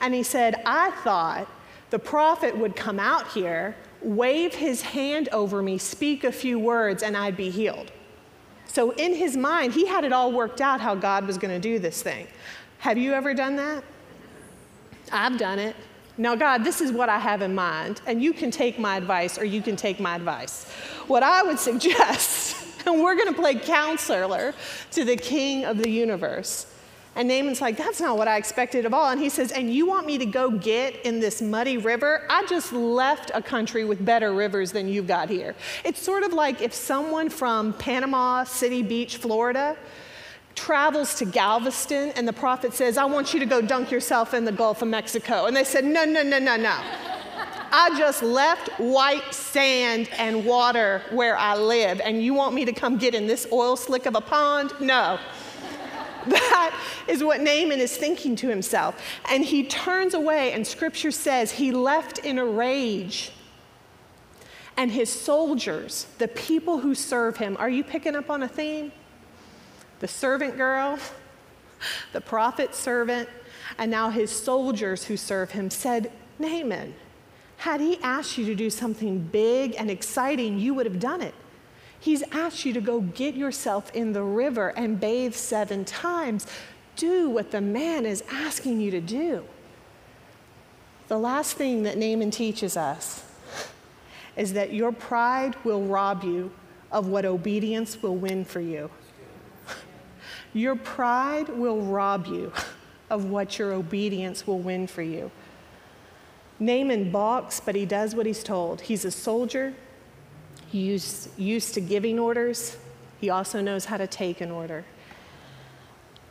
And 0.00 0.14
he 0.14 0.22
said, 0.22 0.62
I 0.64 0.90
thought 1.02 1.48
the 1.90 1.98
prophet 1.98 2.56
would 2.56 2.76
come 2.76 3.00
out 3.00 3.28
here, 3.28 3.74
wave 4.02 4.54
his 4.54 4.82
hand 4.82 5.28
over 5.32 5.62
me, 5.62 5.78
speak 5.78 6.22
a 6.22 6.32
few 6.32 6.58
words, 6.58 7.02
and 7.02 7.16
I'd 7.16 7.36
be 7.36 7.50
healed. 7.50 7.90
So, 8.68 8.90
in 8.92 9.14
his 9.14 9.36
mind, 9.36 9.72
he 9.72 9.86
had 9.86 10.04
it 10.04 10.12
all 10.12 10.32
worked 10.32 10.60
out 10.60 10.80
how 10.80 10.94
God 10.94 11.26
was 11.26 11.38
going 11.38 11.52
to 11.52 11.60
do 11.60 11.78
this 11.78 12.02
thing. 12.02 12.26
Have 12.78 12.98
you 12.98 13.12
ever 13.12 13.32
done 13.34 13.56
that? 13.56 13.84
I've 15.12 15.38
done 15.38 15.58
it. 15.58 15.76
Now, 16.18 16.34
God, 16.34 16.64
this 16.64 16.80
is 16.80 16.92
what 16.92 17.08
I 17.08 17.18
have 17.18 17.42
in 17.42 17.54
mind, 17.54 18.00
and 18.06 18.22
you 18.22 18.32
can 18.32 18.50
take 18.50 18.78
my 18.78 18.96
advice 18.96 19.38
or 19.38 19.44
you 19.44 19.60
can 19.60 19.76
take 19.76 20.00
my 20.00 20.16
advice. 20.16 20.64
What 21.06 21.22
I 21.22 21.42
would 21.42 21.58
suggest, 21.70 22.86
and 22.86 23.02
we're 23.02 23.16
going 23.16 23.28
to 23.28 23.38
play 23.38 23.54
counselor 23.54 24.54
to 24.92 25.04
the 25.04 25.16
king 25.16 25.64
of 25.64 25.78
the 25.78 25.90
universe. 25.90 26.66
And 27.16 27.28
Naaman's 27.28 27.62
like, 27.62 27.78
that's 27.78 28.00
not 28.00 28.18
what 28.18 28.28
I 28.28 28.36
expected 28.36 28.84
of 28.84 28.92
all. 28.92 29.10
And 29.10 29.18
he 29.20 29.30
says, 29.30 29.50
and 29.50 29.72
you 29.72 29.86
want 29.86 30.06
me 30.06 30.18
to 30.18 30.26
go 30.26 30.50
get 30.50 31.04
in 31.04 31.18
this 31.18 31.40
muddy 31.40 31.78
river? 31.78 32.26
I 32.28 32.44
just 32.46 32.72
left 32.72 33.30
a 33.34 33.40
country 33.40 33.86
with 33.86 34.04
better 34.04 34.34
rivers 34.34 34.70
than 34.70 34.86
you've 34.86 35.06
got 35.06 35.30
here. 35.30 35.54
It's 35.82 36.00
sort 36.00 36.22
of 36.24 36.34
like 36.34 36.60
if 36.60 36.74
someone 36.74 37.30
from 37.30 37.72
Panama 37.72 38.44
City 38.44 38.82
Beach, 38.82 39.16
Florida, 39.16 39.78
travels 40.54 41.14
to 41.14 41.24
Galveston 41.24 42.10
and 42.16 42.28
the 42.28 42.32
prophet 42.32 42.74
says, 42.74 42.98
I 42.98 43.06
want 43.06 43.32
you 43.32 43.40
to 43.40 43.46
go 43.46 43.62
dunk 43.62 43.90
yourself 43.90 44.34
in 44.34 44.44
the 44.44 44.52
Gulf 44.52 44.82
of 44.82 44.88
Mexico. 44.88 45.46
And 45.46 45.56
they 45.56 45.64
said, 45.64 45.84
no, 45.84 46.04
no, 46.04 46.22
no, 46.22 46.38
no, 46.38 46.56
no. 46.56 46.78
I 47.72 47.96
just 47.98 48.22
left 48.22 48.68
white 48.78 49.34
sand 49.34 50.08
and 50.18 50.44
water 50.44 51.02
where 51.10 51.36
I 51.36 51.56
live, 51.56 52.00
and 52.00 52.22
you 52.22 52.32
want 52.32 52.54
me 52.54 52.64
to 52.64 52.72
come 52.72 52.96
get 52.96 53.14
in 53.14 53.26
this 53.26 53.46
oil 53.52 53.76
slick 53.76 54.06
of 54.06 54.14
a 54.14 54.20
pond? 54.20 54.72
No. 54.80 55.18
That 56.56 56.74
is 57.06 57.22
what 57.22 57.40
Naaman 57.40 57.80
is 57.80 57.96
thinking 57.96 58.34
to 58.36 58.48
himself. 58.48 59.00
And 59.30 59.44
he 59.44 59.64
turns 59.64 60.14
away, 60.14 60.52
and 60.52 60.66
scripture 60.66 61.10
says 61.10 61.52
he 61.52 61.70
left 61.70 62.18
in 62.18 62.38
a 62.38 62.44
rage. 62.44 63.30
And 64.76 64.90
his 64.90 65.10
soldiers, 65.10 66.06
the 66.18 66.28
people 66.28 66.78
who 66.80 66.94
serve 66.94 67.36
him, 67.36 67.56
are 67.58 67.70
you 67.70 67.84
picking 67.84 68.16
up 68.16 68.28
on 68.28 68.42
a 68.42 68.48
theme? 68.48 68.92
The 70.00 70.08
servant 70.08 70.56
girl, 70.56 70.98
the 72.12 72.20
prophet 72.20 72.74
servant, 72.74 73.28
and 73.78 73.90
now 73.90 74.10
his 74.10 74.30
soldiers 74.30 75.04
who 75.04 75.16
serve 75.16 75.52
him 75.52 75.70
said, 75.70 76.12
Naaman, 76.38 76.94
had 77.58 77.80
he 77.80 77.98
asked 78.02 78.36
you 78.36 78.44
to 78.46 78.54
do 78.54 78.68
something 78.68 79.20
big 79.20 79.74
and 79.78 79.90
exciting, 79.90 80.58
you 80.58 80.74
would 80.74 80.86
have 80.86 81.00
done 81.00 81.22
it. 81.22 81.34
He's 82.06 82.22
asked 82.30 82.64
you 82.64 82.72
to 82.72 82.80
go 82.80 83.00
get 83.00 83.34
yourself 83.34 83.92
in 83.92 84.12
the 84.12 84.22
river 84.22 84.68
and 84.76 85.00
bathe 85.00 85.34
seven 85.34 85.84
times. 85.84 86.46
Do 86.94 87.28
what 87.28 87.50
the 87.50 87.60
man 87.60 88.06
is 88.06 88.22
asking 88.30 88.80
you 88.80 88.92
to 88.92 89.00
do. 89.00 89.42
The 91.08 91.18
last 91.18 91.54
thing 91.54 91.82
that 91.82 91.98
Naaman 91.98 92.30
teaches 92.30 92.76
us 92.76 93.24
is 94.36 94.52
that 94.52 94.72
your 94.72 94.92
pride 94.92 95.56
will 95.64 95.82
rob 95.82 96.22
you 96.22 96.52
of 96.92 97.08
what 97.08 97.24
obedience 97.24 98.00
will 98.00 98.14
win 98.14 98.44
for 98.44 98.60
you. 98.60 98.88
Your 100.52 100.76
pride 100.76 101.48
will 101.48 101.80
rob 101.80 102.28
you 102.28 102.52
of 103.10 103.24
what 103.24 103.58
your 103.58 103.72
obedience 103.72 104.46
will 104.46 104.60
win 104.60 104.86
for 104.86 105.02
you. 105.02 105.32
Naaman 106.60 107.10
balks, 107.10 107.58
but 107.58 107.74
he 107.74 107.84
does 107.84 108.14
what 108.14 108.26
he's 108.26 108.44
told. 108.44 108.82
He's 108.82 109.04
a 109.04 109.10
soldier, 109.10 109.74
used, 110.78 111.28
used 111.38 111.74
to 111.74 111.80
giving 111.80 112.18
orders. 112.18 112.76
He 113.20 113.30
also 113.30 113.60
knows 113.60 113.86
how 113.86 113.96
to 113.96 114.06
take 114.06 114.40
an 114.40 114.50
order. 114.50 114.84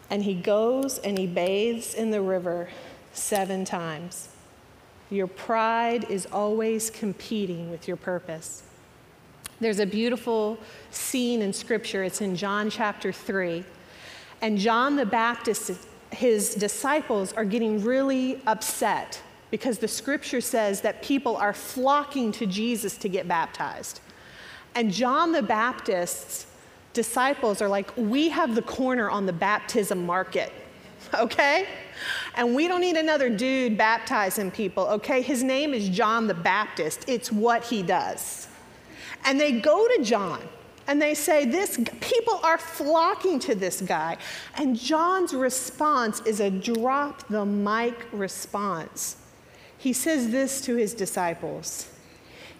And 0.09 0.23
he 0.23 0.35
goes 0.35 0.99
and 0.99 1.17
he 1.17 1.27
bathes 1.27 1.93
in 1.93 2.11
the 2.11 2.21
river 2.21 2.69
seven 3.13 3.65
times. 3.65 4.29
Your 5.09 5.27
pride 5.27 6.09
is 6.09 6.27
always 6.31 6.89
competing 6.89 7.71
with 7.71 7.87
your 7.87 7.97
purpose. 7.97 8.63
There's 9.59 9.79
a 9.79 9.85
beautiful 9.85 10.57
scene 10.91 11.41
in 11.41 11.53
Scripture. 11.53 12.03
It's 12.03 12.21
in 12.21 12.35
John 12.35 12.69
chapter 12.69 13.11
3. 13.11 13.63
And 14.41 14.57
John 14.57 14.95
the 14.95 15.05
Baptist, 15.05 15.71
his 16.11 16.55
disciples 16.55 17.33
are 17.33 17.45
getting 17.45 17.83
really 17.83 18.41
upset 18.45 19.21
because 19.51 19.79
the 19.79 19.87
Scripture 19.87 20.41
says 20.41 20.81
that 20.81 21.01
people 21.01 21.37
are 21.37 21.53
flocking 21.53 22.31
to 22.33 22.45
Jesus 22.45 22.97
to 22.97 23.07
get 23.07 23.27
baptized. 23.27 24.01
And 24.75 24.91
John 24.91 25.31
the 25.31 25.41
Baptist's 25.41 26.45
disciples 26.93 27.61
are 27.61 27.69
like, 27.69 27.91
we 27.95 28.29
have 28.29 28.55
the 28.55 28.61
corner 28.61 29.09
on 29.09 29.25
the 29.25 29.33
baptism 29.33 30.05
market, 30.05 30.51
okay? 31.13 31.67
And 32.35 32.53
we 32.53 32.67
don't 32.67 32.81
need 32.81 32.97
another 32.97 33.29
dude 33.29 33.77
baptizing 33.77 34.51
people, 34.51 34.85
okay? 34.87 35.21
His 35.21 35.43
name 35.43 35.73
is 35.73 35.89
John 35.89 36.27
the 36.27 36.33
Baptist, 36.33 37.05
it's 37.07 37.31
what 37.31 37.63
he 37.63 37.81
does. 37.83 38.47
And 39.23 39.39
they 39.39 39.53
go 39.53 39.87
to 39.87 40.03
John 40.03 40.41
and 40.87 41.01
they 41.01 41.15
say, 41.15 41.45
This 41.45 41.79
people 41.99 42.39
are 42.43 42.57
flocking 42.57 43.39
to 43.39 43.55
this 43.55 43.81
guy. 43.81 44.17
And 44.55 44.77
John's 44.77 45.33
response 45.33 46.21
is 46.21 46.39
a 46.39 46.49
drop 46.49 47.27
the 47.27 47.45
mic 47.45 48.05
response. 48.11 49.17
He 49.77 49.93
says 49.93 50.29
this 50.29 50.61
to 50.61 50.75
his 50.75 50.93
disciples. 50.93 51.89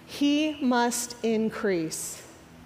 He 0.06 0.58
must 0.62 1.16
increase, 1.24 2.22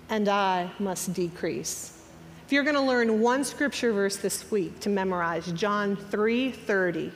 and 0.10 0.28
I 0.28 0.72
must 0.80 1.14
decrease. 1.14 2.02
If 2.46 2.54
you're 2.54 2.64
going 2.64 2.76
to 2.76 2.82
learn 2.82 3.22
one 3.22 3.44
scripture 3.44 3.92
verse 3.94 4.18
this 4.18 4.50
week 4.50 4.80
to 4.82 4.90
memorize, 4.90 5.52
John 5.52 5.96
3:30, 5.96 7.12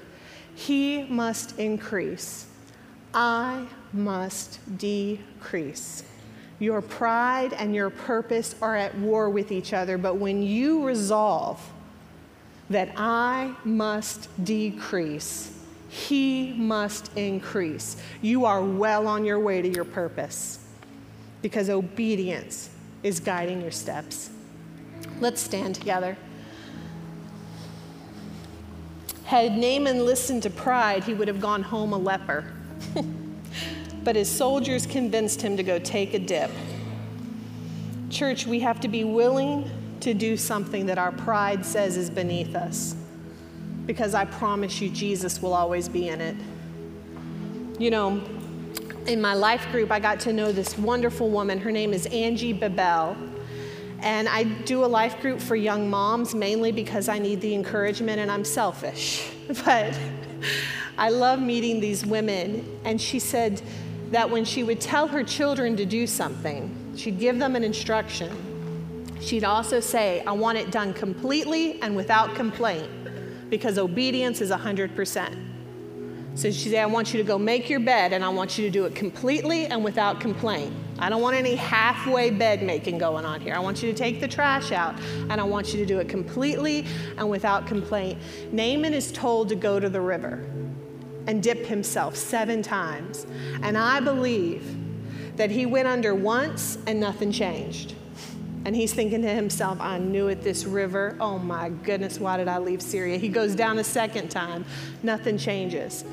he 0.55 1.03
must 1.05 1.57
increase, 1.59 2.45
I 3.13 3.67
must 3.91 4.59
decrease. 4.77 6.03
Your 6.59 6.81
pride 6.81 7.53
and 7.53 7.75
your 7.75 7.89
purpose 7.89 8.55
are 8.61 8.75
at 8.75 8.95
war 8.97 9.29
with 9.29 9.51
each 9.51 9.73
other, 9.73 9.97
but 9.97 10.15
when 10.17 10.43
you 10.43 10.85
resolve 10.85 11.59
that 12.69 12.89
I 12.95 13.55
must 13.63 14.29
decrease, 14.43 15.51
he 15.93 16.53
must 16.53 17.15
increase. 17.15 17.97
You 18.23 18.45
are 18.45 18.63
well 18.63 19.05
on 19.05 19.25
your 19.25 19.39
way 19.39 19.61
to 19.61 19.69
your 19.69 19.85
purpose 19.85 20.57
because 21.43 21.69
obedience 21.69 22.71
is 23.03 23.19
guiding 23.19 23.61
your 23.61 23.69
steps. 23.69 24.31
Let's 25.19 25.39
stand 25.39 25.75
together. 25.75 26.17
Had 29.25 29.55
Naaman 29.55 30.03
listened 30.03 30.41
to 30.43 30.49
pride, 30.49 31.03
he 31.03 31.13
would 31.13 31.27
have 31.27 31.39
gone 31.39 31.61
home 31.61 31.93
a 31.93 31.97
leper. 31.97 32.51
but 34.03 34.15
his 34.15 34.31
soldiers 34.31 34.87
convinced 34.87 35.43
him 35.43 35.55
to 35.57 35.63
go 35.63 35.77
take 35.77 36.15
a 36.15 36.19
dip. 36.19 36.49
Church, 38.09 38.47
we 38.47 38.61
have 38.61 38.79
to 38.79 38.87
be 38.87 39.03
willing 39.03 39.69
to 39.99 40.15
do 40.15 40.37
something 40.37 40.87
that 40.87 40.97
our 40.97 41.11
pride 41.11 41.63
says 41.63 41.97
is 41.97 42.09
beneath 42.09 42.55
us 42.55 42.95
because 43.85 44.13
I 44.13 44.25
promise 44.25 44.81
you, 44.81 44.89
Jesus 44.89 45.41
will 45.41 45.53
always 45.53 45.89
be 45.89 46.07
in 46.07 46.21
it. 46.21 46.35
You 47.79 47.91
know, 47.91 48.21
in 49.07 49.21
my 49.21 49.33
life 49.33 49.69
group, 49.71 49.91
I 49.91 49.99
got 49.99 50.19
to 50.21 50.33
know 50.33 50.51
this 50.51 50.77
wonderful 50.77 51.29
woman. 51.29 51.59
Her 51.59 51.71
name 51.71 51.93
is 51.93 52.05
Angie 52.07 52.53
Babel. 52.53 53.17
And 53.99 54.27
I 54.27 54.43
do 54.43 54.83
a 54.83 54.87
life 54.87 55.21
group 55.21 55.39
for 55.39 55.55
young 55.55 55.89
moms 55.89 56.35
mainly 56.35 56.71
because 56.71 57.07
I 57.07 57.19
need 57.19 57.39
the 57.41 57.53
encouragement 57.53 58.19
and 58.19 58.31
I'm 58.31 58.45
selfish. 58.45 59.29
But 59.65 59.97
I 60.97 61.09
love 61.09 61.41
meeting 61.41 61.81
these 61.81 62.05
women. 62.05 62.79
And 62.85 62.99
she 62.99 63.19
said 63.19 63.61
that 64.11 64.29
when 64.29 64.45
she 64.45 64.63
would 64.63 64.79
tell 64.79 65.07
her 65.07 65.23
children 65.23 65.75
to 65.77 65.85
do 65.85 66.07
something, 66.07 66.93
she'd 66.95 67.19
give 67.19 67.39
them 67.39 67.55
an 67.55 67.63
instruction. 67.63 68.31
She'd 69.19 69.43
also 69.43 69.79
say, 69.79 70.23
I 70.25 70.31
want 70.31 70.57
it 70.57 70.71
done 70.71 70.93
completely 70.93 71.81
and 71.81 71.95
without 71.95 72.35
complaint 72.35 72.89
because 73.53 73.77
obedience 73.77 74.41
is 74.41 74.49
100%. 74.49 75.37
So 76.33 76.49
she 76.49 76.69
said, 76.69 76.79
I 76.81 76.87
want 76.87 77.13
you 77.13 77.19
to 77.19 77.23
go 77.23 77.37
make 77.37 77.69
your 77.69 77.79
bed, 77.79 78.11
and 78.11 78.25
I 78.25 78.29
want 78.29 78.57
you 78.57 78.65
to 78.65 78.71
do 78.71 78.85
it 78.85 78.95
completely 78.95 79.67
and 79.67 79.83
without 79.83 80.19
complaint. 80.19 80.73
I 80.97 81.07
don't 81.07 81.21
want 81.21 81.35
any 81.35 81.53
halfway 81.53 82.31
bed 82.31 82.63
making 82.63 82.97
going 82.97 83.25
on 83.25 83.41
here. 83.41 83.53
I 83.53 83.59
want 83.59 83.83
you 83.83 83.91
to 83.91 83.95
take 83.95 84.19
the 84.19 84.27
trash 84.27 84.71
out, 84.71 84.99
and 85.29 85.33
I 85.33 85.43
want 85.43 85.71
you 85.71 85.77
to 85.77 85.85
do 85.85 85.99
it 85.99 86.09
completely 86.09 86.87
and 87.19 87.29
without 87.29 87.67
complaint. 87.67 88.17
Naaman 88.51 88.91
is 88.91 89.11
told 89.11 89.49
to 89.49 89.55
go 89.55 89.79
to 89.79 89.87
the 89.87 90.01
river 90.01 90.43
and 91.27 91.43
dip 91.43 91.63
himself 91.63 92.15
seven 92.15 92.63
times. 92.63 93.27
And 93.61 93.77
I 93.77 93.99
believe 93.99 94.65
that 95.35 95.51
he 95.51 95.67
went 95.67 95.87
under 95.87 96.15
once 96.15 96.79
and 96.87 96.99
nothing 96.99 97.31
changed. 97.31 97.93
And 98.65 98.75
he's 98.75 98.93
thinking 98.93 99.21
to 99.23 99.29
himself, 99.29 99.79
I 99.81 99.97
knew 99.97 100.29
it, 100.29 100.41
this 100.41 100.65
river. 100.65 101.17
Oh 101.19 101.37
my 101.37 101.69
goodness, 101.69 102.19
why 102.19 102.37
did 102.37 102.47
I 102.47 102.59
leave 102.59 102.81
Syria? 102.81 103.17
He 103.17 103.27
goes 103.27 103.55
down 103.55 103.77
a 103.77 103.83
second 103.83 104.29
time, 104.29 104.63
nothing 105.01 105.37
changes. 105.37 106.05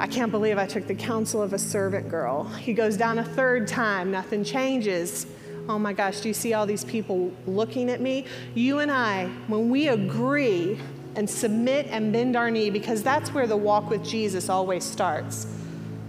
I 0.00 0.06
can't 0.06 0.32
believe 0.32 0.58
I 0.58 0.66
took 0.66 0.86
the 0.86 0.94
counsel 0.94 1.42
of 1.42 1.52
a 1.52 1.58
servant 1.58 2.08
girl. 2.08 2.44
He 2.44 2.72
goes 2.72 2.96
down 2.96 3.18
a 3.18 3.24
third 3.24 3.68
time, 3.68 4.10
nothing 4.10 4.42
changes. 4.42 5.26
Oh 5.68 5.78
my 5.78 5.92
gosh, 5.92 6.20
do 6.20 6.28
you 6.28 6.34
see 6.34 6.52
all 6.54 6.66
these 6.66 6.84
people 6.84 7.30
looking 7.46 7.90
at 7.90 8.00
me? 8.00 8.26
You 8.54 8.80
and 8.80 8.90
I, 8.90 9.26
when 9.46 9.70
we 9.70 9.88
agree 9.88 10.80
and 11.14 11.28
submit 11.28 11.86
and 11.90 12.12
bend 12.12 12.36
our 12.36 12.50
knee, 12.50 12.70
because 12.70 13.02
that's 13.02 13.32
where 13.32 13.46
the 13.46 13.56
walk 13.56 13.88
with 13.88 14.04
Jesus 14.04 14.48
always 14.48 14.84
starts. 14.84 15.46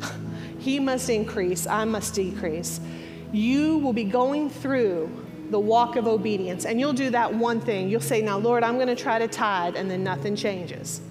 He 0.60 0.80
must 0.80 1.12
increase, 1.12 1.67
I 1.67 1.86
must 1.86 2.15
decrease. 2.15 2.80
You 3.32 3.78
will 3.78 3.93
be 3.93 4.04
going 4.04 4.50
through 4.50 5.24
the 5.49 5.60
walk 5.60 5.95
of 5.95 6.08
obedience. 6.08 6.65
And 6.65 6.79
you'll 6.79 6.93
do 6.93 7.10
that 7.12 7.34
one 7.34 7.60
thing. 7.60 7.89
You'll 7.89 8.01
say, 8.01 8.21
Now, 8.21 8.38
Lord, 8.38 8.63
I'm 8.63 8.75
going 8.75 8.88
to 8.88 8.95
try 8.95 9.19
to 9.19 9.27
tithe, 9.27 9.75
and 9.75 9.89
then 9.89 10.03
nothing 10.03 10.36
changes. 10.36 11.01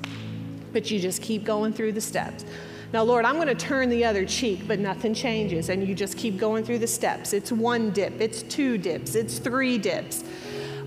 But 0.73 0.91
you 0.91 0.99
just 0.99 1.23
keep 1.23 1.45
going 1.45 1.73
through 1.73 1.93
the 1.93 2.01
steps. 2.01 2.45
Now, 2.93 3.03
Lord, 3.03 3.25
I'm 3.25 3.35
going 3.35 3.49
to 3.49 3.55
turn 3.57 3.89
the 3.89 4.05
other 4.05 4.25
cheek, 4.25 4.69
but 4.69 4.79
nothing 4.79 5.15
changes. 5.15 5.69
And 5.69 5.87
you 5.87 5.95
just 5.95 6.17
keep 6.17 6.39
going 6.39 6.65
through 6.65 6.79
the 6.79 6.87
steps. 6.87 7.33
It's 7.33 7.51
one 7.51 7.91
dip, 7.91 8.21
it's 8.21 8.43
two 8.45 8.79
dips, 8.79 9.17
it's 9.17 9.39
three 9.39 9.79
dips. 9.79 10.23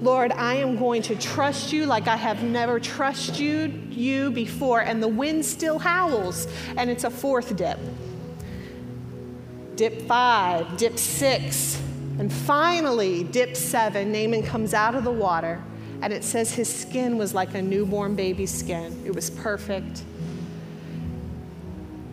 Lord, 0.02 0.32
I 0.32 0.54
am 0.54 0.78
going 0.78 1.02
to 1.02 1.16
trust 1.16 1.74
you 1.74 1.86
like 1.86 2.08
I 2.08 2.16
have 2.16 2.44
never 2.44 2.80
trusted 2.80 3.38
you, 3.38 3.74
you 3.90 4.32
before. 4.32 4.82
And 4.82 5.02
the 5.02 5.08
wind 5.08 5.44
still 5.44 5.80
howls, 5.80 6.48
and 6.78 6.90
it's 6.90 7.04
a 7.04 7.10
fourth 7.10 7.56
dip. 7.56 7.80
Dip 9.76 10.04
five, 10.04 10.78
dip 10.78 10.98
six, 10.98 11.82
and 12.20 12.32
finally, 12.32 13.24
dip 13.24 13.56
seven. 13.56 14.12
Naaman 14.12 14.44
comes 14.44 14.74
out 14.74 14.96
of 14.96 15.04
the 15.04 15.12
water, 15.12 15.62
and 16.02 16.12
it 16.12 16.24
says 16.24 16.54
his 16.54 16.74
skin 16.74 17.18
was 17.18 17.34
like 17.34 17.54
a 17.54 17.62
newborn 17.62 18.16
baby's 18.16 18.52
skin. 18.52 19.00
It 19.06 19.14
was 19.14 19.30
perfect. 19.30 20.04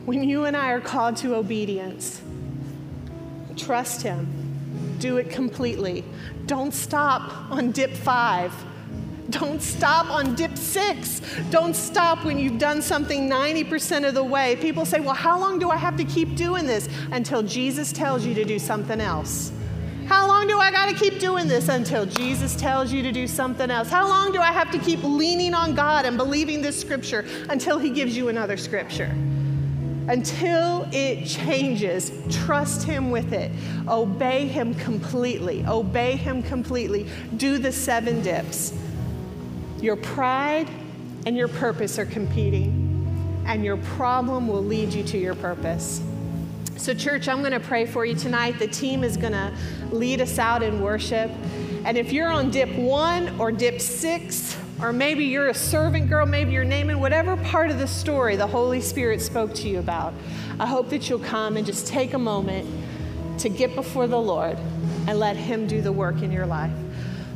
When 0.04 0.22
you 0.22 0.44
and 0.44 0.54
I 0.54 0.72
are 0.72 0.80
called 0.80 1.16
to 1.18 1.34
obedience, 1.34 2.20
trust 3.56 4.02
Him, 4.02 4.26
do 4.98 5.16
it 5.16 5.30
completely. 5.30 6.04
Don't 6.46 6.74
stop 6.74 7.50
on 7.50 7.72
dip 7.72 7.92
five. 7.92 8.52
Don't 9.30 9.62
stop 9.62 10.10
on 10.10 10.34
dip 10.34 10.58
six. 10.58 11.22
Don't 11.50 11.74
stop 11.74 12.24
when 12.26 12.38
you've 12.38 12.58
done 12.58 12.82
something 12.82 13.30
90% 13.30 14.06
of 14.06 14.12
the 14.12 14.22
way. 14.22 14.56
People 14.56 14.84
say, 14.84 15.00
Well, 15.00 15.14
how 15.14 15.40
long 15.40 15.58
do 15.58 15.70
I 15.70 15.76
have 15.76 15.96
to 15.96 16.04
keep 16.04 16.36
doing 16.36 16.66
this? 16.66 16.88
Until 17.10 17.42
Jesus 17.42 17.90
tells 17.90 18.26
you 18.26 18.34
to 18.34 18.44
do 18.44 18.58
something 18.58 19.00
else. 19.00 19.50
How 20.06 20.26
long 20.28 20.46
do 20.46 20.58
I 20.58 20.70
got 20.70 20.86
to 20.86 20.94
keep 20.94 21.18
doing 21.18 21.48
this 21.48 21.68
until 21.68 22.04
Jesus 22.04 22.54
tells 22.56 22.92
you 22.92 23.02
to 23.02 23.12
do 23.12 23.26
something 23.26 23.70
else? 23.70 23.88
How 23.88 24.06
long 24.06 24.32
do 24.32 24.40
I 24.40 24.52
have 24.52 24.70
to 24.72 24.78
keep 24.78 25.02
leaning 25.02 25.54
on 25.54 25.74
God 25.74 26.04
and 26.04 26.16
believing 26.16 26.60
this 26.60 26.78
scripture 26.78 27.24
until 27.48 27.78
He 27.78 27.90
gives 27.90 28.16
you 28.16 28.28
another 28.28 28.56
scripture? 28.56 29.14
Until 30.06 30.86
it 30.92 31.24
changes, 31.24 32.12
trust 32.30 32.82
Him 32.82 33.10
with 33.10 33.32
it. 33.32 33.50
Obey 33.88 34.46
Him 34.46 34.74
completely. 34.74 35.64
Obey 35.66 36.16
Him 36.16 36.42
completely. 36.42 37.08
Do 37.38 37.56
the 37.56 37.72
seven 37.72 38.22
dips. 38.22 38.74
Your 39.80 39.96
pride 39.96 40.68
and 41.24 41.34
your 41.36 41.48
purpose 41.48 41.98
are 41.98 42.04
competing, 42.04 43.42
and 43.46 43.64
your 43.64 43.78
problem 43.78 44.46
will 44.46 44.64
lead 44.64 44.92
you 44.92 45.02
to 45.04 45.16
your 45.18 45.34
purpose. 45.34 46.02
So, 46.84 46.92
church, 46.92 47.28
I'm 47.28 47.38
going 47.38 47.52
to 47.52 47.60
pray 47.60 47.86
for 47.86 48.04
you 48.04 48.14
tonight. 48.14 48.58
The 48.58 48.66
team 48.66 49.04
is 49.04 49.16
going 49.16 49.32
to 49.32 49.50
lead 49.90 50.20
us 50.20 50.38
out 50.38 50.62
in 50.62 50.82
worship. 50.82 51.30
And 51.82 51.96
if 51.96 52.12
you're 52.12 52.28
on 52.28 52.50
dip 52.50 52.68
one 52.76 53.40
or 53.40 53.50
dip 53.50 53.80
six, 53.80 54.54
or 54.82 54.92
maybe 54.92 55.24
you're 55.24 55.48
a 55.48 55.54
servant 55.54 56.10
girl, 56.10 56.26
maybe 56.26 56.52
you're 56.52 56.62
Naaman 56.62 57.00
whatever 57.00 57.38
part 57.38 57.70
of 57.70 57.78
the 57.78 57.86
story 57.86 58.36
the 58.36 58.46
Holy 58.46 58.82
Spirit 58.82 59.22
spoke 59.22 59.54
to 59.54 59.68
you 59.70 59.78
about, 59.78 60.12
I 60.60 60.66
hope 60.66 60.90
that 60.90 61.08
you'll 61.08 61.20
come 61.20 61.56
and 61.56 61.64
just 61.64 61.86
take 61.86 62.12
a 62.12 62.18
moment 62.18 62.68
to 63.38 63.48
get 63.48 63.74
before 63.74 64.06
the 64.06 64.20
Lord 64.20 64.58
and 65.08 65.18
let 65.18 65.38
Him 65.38 65.66
do 65.66 65.80
the 65.80 65.90
work 65.90 66.20
in 66.20 66.30
your 66.30 66.44
life. 66.44 66.83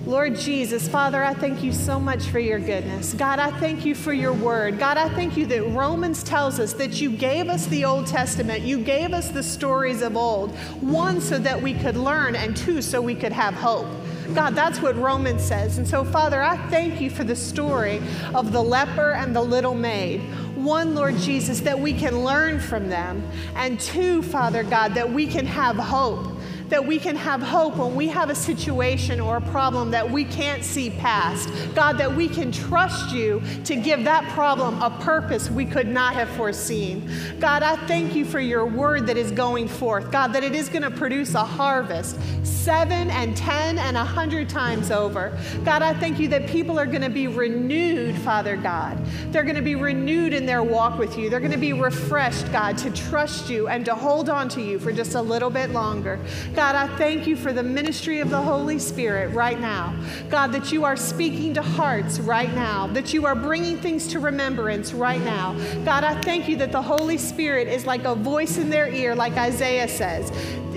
Lord 0.06 0.36
Jesus, 0.36 0.88
Father, 0.88 1.22
I 1.22 1.34
thank 1.34 1.62
you 1.62 1.72
so 1.72 2.00
much 2.00 2.26
for 2.26 2.38
your 2.38 2.58
goodness. 2.58 3.12
God, 3.12 3.38
I 3.38 3.50
thank 3.58 3.84
you 3.84 3.94
for 3.94 4.12
your 4.12 4.32
word. 4.32 4.78
God, 4.78 4.96
I 4.96 5.08
thank 5.10 5.36
you 5.36 5.44
that 5.46 5.62
Romans 5.64 6.22
tells 6.22 6.58
us 6.58 6.72
that 6.74 7.00
you 7.00 7.10
gave 7.10 7.48
us 7.48 7.66
the 7.66 7.84
Old 7.84 8.06
Testament. 8.06 8.62
You 8.62 8.82
gave 8.82 9.12
us 9.12 9.28
the 9.30 9.42
stories 9.42 10.00
of 10.00 10.16
old. 10.16 10.56
One, 10.80 11.20
so 11.20 11.38
that 11.38 11.60
we 11.60 11.74
could 11.74 11.96
learn, 11.96 12.36
and 12.36 12.56
two, 12.56 12.80
so 12.80 13.02
we 13.02 13.14
could 13.14 13.32
have 13.32 13.54
hope. 13.54 13.86
God, 14.34 14.54
that's 14.54 14.80
what 14.80 14.96
Romans 14.96 15.42
says. 15.42 15.78
And 15.78 15.88
so, 15.88 16.04
Father, 16.04 16.42
I 16.42 16.56
thank 16.68 17.00
you 17.00 17.10
for 17.10 17.24
the 17.24 17.36
story 17.36 18.00
of 18.34 18.52
the 18.52 18.62
leper 18.62 19.12
and 19.12 19.34
the 19.34 19.42
little 19.42 19.74
maid. 19.74 20.20
One, 20.54 20.94
Lord 20.94 21.16
Jesus, 21.16 21.60
that 21.60 21.78
we 21.78 21.92
can 21.92 22.24
learn 22.24 22.60
from 22.60 22.88
them. 22.88 23.22
And 23.56 23.80
two, 23.80 24.22
Father 24.22 24.64
God, 24.64 24.94
that 24.94 25.10
we 25.10 25.26
can 25.26 25.46
have 25.46 25.76
hope 25.76 26.37
that 26.68 26.84
we 26.84 26.98
can 26.98 27.16
have 27.16 27.40
hope 27.40 27.76
when 27.76 27.94
we 27.94 28.08
have 28.08 28.30
a 28.30 28.34
situation 28.34 29.20
or 29.20 29.38
a 29.38 29.40
problem 29.40 29.90
that 29.90 30.08
we 30.08 30.24
can't 30.24 30.64
see 30.64 30.90
past. 30.90 31.48
God, 31.74 31.98
that 31.98 32.14
we 32.14 32.28
can 32.28 32.52
trust 32.52 33.12
you 33.14 33.42
to 33.64 33.76
give 33.76 34.04
that 34.04 34.28
problem 34.34 34.80
a 34.82 34.90
purpose 35.00 35.50
we 35.50 35.64
could 35.64 35.88
not 35.88 36.14
have 36.14 36.28
foreseen. 36.30 37.10
God, 37.40 37.62
I 37.62 37.76
thank 37.86 38.14
you 38.14 38.24
for 38.24 38.40
your 38.40 38.66
word 38.66 39.06
that 39.06 39.16
is 39.16 39.30
going 39.30 39.68
forth. 39.68 40.10
God, 40.10 40.28
that 40.28 40.44
it 40.44 40.54
is 40.54 40.68
going 40.68 40.82
to 40.82 40.90
produce 40.90 41.34
a 41.34 41.44
harvest 41.44 42.18
seven 42.42 43.10
and 43.10 43.36
ten 43.36 43.78
and 43.78 43.96
a 43.96 44.04
hundred 44.04 44.48
times 44.48 44.90
over. 44.90 45.38
God, 45.64 45.82
I 45.82 45.94
thank 45.94 46.18
you 46.18 46.28
that 46.28 46.46
people 46.46 46.78
are 46.78 46.86
going 46.86 47.02
to 47.02 47.08
be 47.08 47.26
renewed, 47.26 48.16
Father 48.16 48.56
God. 48.56 48.98
They're 49.32 49.42
going 49.42 49.56
to 49.56 49.62
be 49.62 49.74
renewed 49.74 50.34
in 50.34 50.44
their 50.44 50.62
walk 50.62 50.98
with 50.98 51.16
you. 51.16 51.30
They're 51.30 51.40
going 51.40 51.52
to 51.52 51.56
be 51.56 51.72
refreshed, 51.72 52.50
God, 52.52 52.76
to 52.78 52.90
trust 52.90 53.48
you 53.48 53.68
and 53.68 53.84
to 53.86 53.94
hold 53.94 54.28
on 54.28 54.48
to 54.50 54.60
you 54.60 54.78
for 54.78 54.92
just 54.92 55.14
a 55.14 55.22
little 55.22 55.50
bit 55.50 55.70
longer. 55.70 56.18
God, 56.58 56.74
I 56.74 56.88
thank 56.96 57.28
you 57.28 57.36
for 57.36 57.52
the 57.52 57.62
ministry 57.62 58.18
of 58.18 58.30
the 58.30 58.42
Holy 58.42 58.80
Spirit 58.80 59.32
right 59.32 59.60
now. 59.60 59.94
God, 60.28 60.48
that 60.48 60.72
you 60.72 60.84
are 60.84 60.96
speaking 60.96 61.54
to 61.54 61.62
hearts 61.62 62.18
right 62.18 62.52
now, 62.52 62.88
that 62.88 63.14
you 63.14 63.26
are 63.26 63.36
bringing 63.36 63.76
things 63.76 64.08
to 64.08 64.18
remembrance 64.18 64.92
right 64.92 65.20
now. 65.20 65.52
God, 65.84 66.02
I 66.02 66.20
thank 66.20 66.48
you 66.48 66.56
that 66.56 66.72
the 66.72 66.82
Holy 66.82 67.16
Spirit 67.16 67.68
is 67.68 67.86
like 67.86 68.02
a 68.02 68.16
voice 68.16 68.58
in 68.58 68.70
their 68.70 68.88
ear, 68.88 69.14
like 69.14 69.34
Isaiah 69.34 69.86
says. 69.86 70.32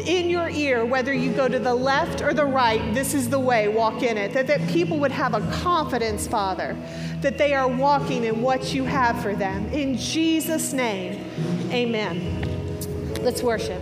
In 0.05 0.29
your 0.29 0.49
ear, 0.51 0.85
whether 0.85 1.15
you 1.15 1.33
go 1.33 1.47
to 1.47 1.57
the 1.57 1.73
left 1.73 2.21
or 2.21 2.35
the 2.35 2.45
right, 2.45 2.93
this 2.93 3.15
is 3.15 3.27
the 3.27 3.39
way, 3.39 3.67
walk 3.67 4.03
in 4.03 4.19
it. 4.19 4.33
That, 4.33 4.45
that 4.45 4.69
people 4.69 4.99
would 4.99 5.11
have 5.11 5.33
a 5.33 5.41
confidence, 5.63 6.27
Father, 6.27 6.77
that 7.21 7.39
they 7.39 7.55
are 7.55 7.67
walking 7.67 8.25
in 8.25 8.43
what 8.43 8.71
you 8.71 8.83
have 8.83 9.19
for 9.23 9.33
them. 9.33 9.65
In 9.73 9.97
Jesus' 9.97 10.73
name, 10.73 11.25
amen. 11.71 13.15
Let's 13.23 13.41
worship. 13.41 13.81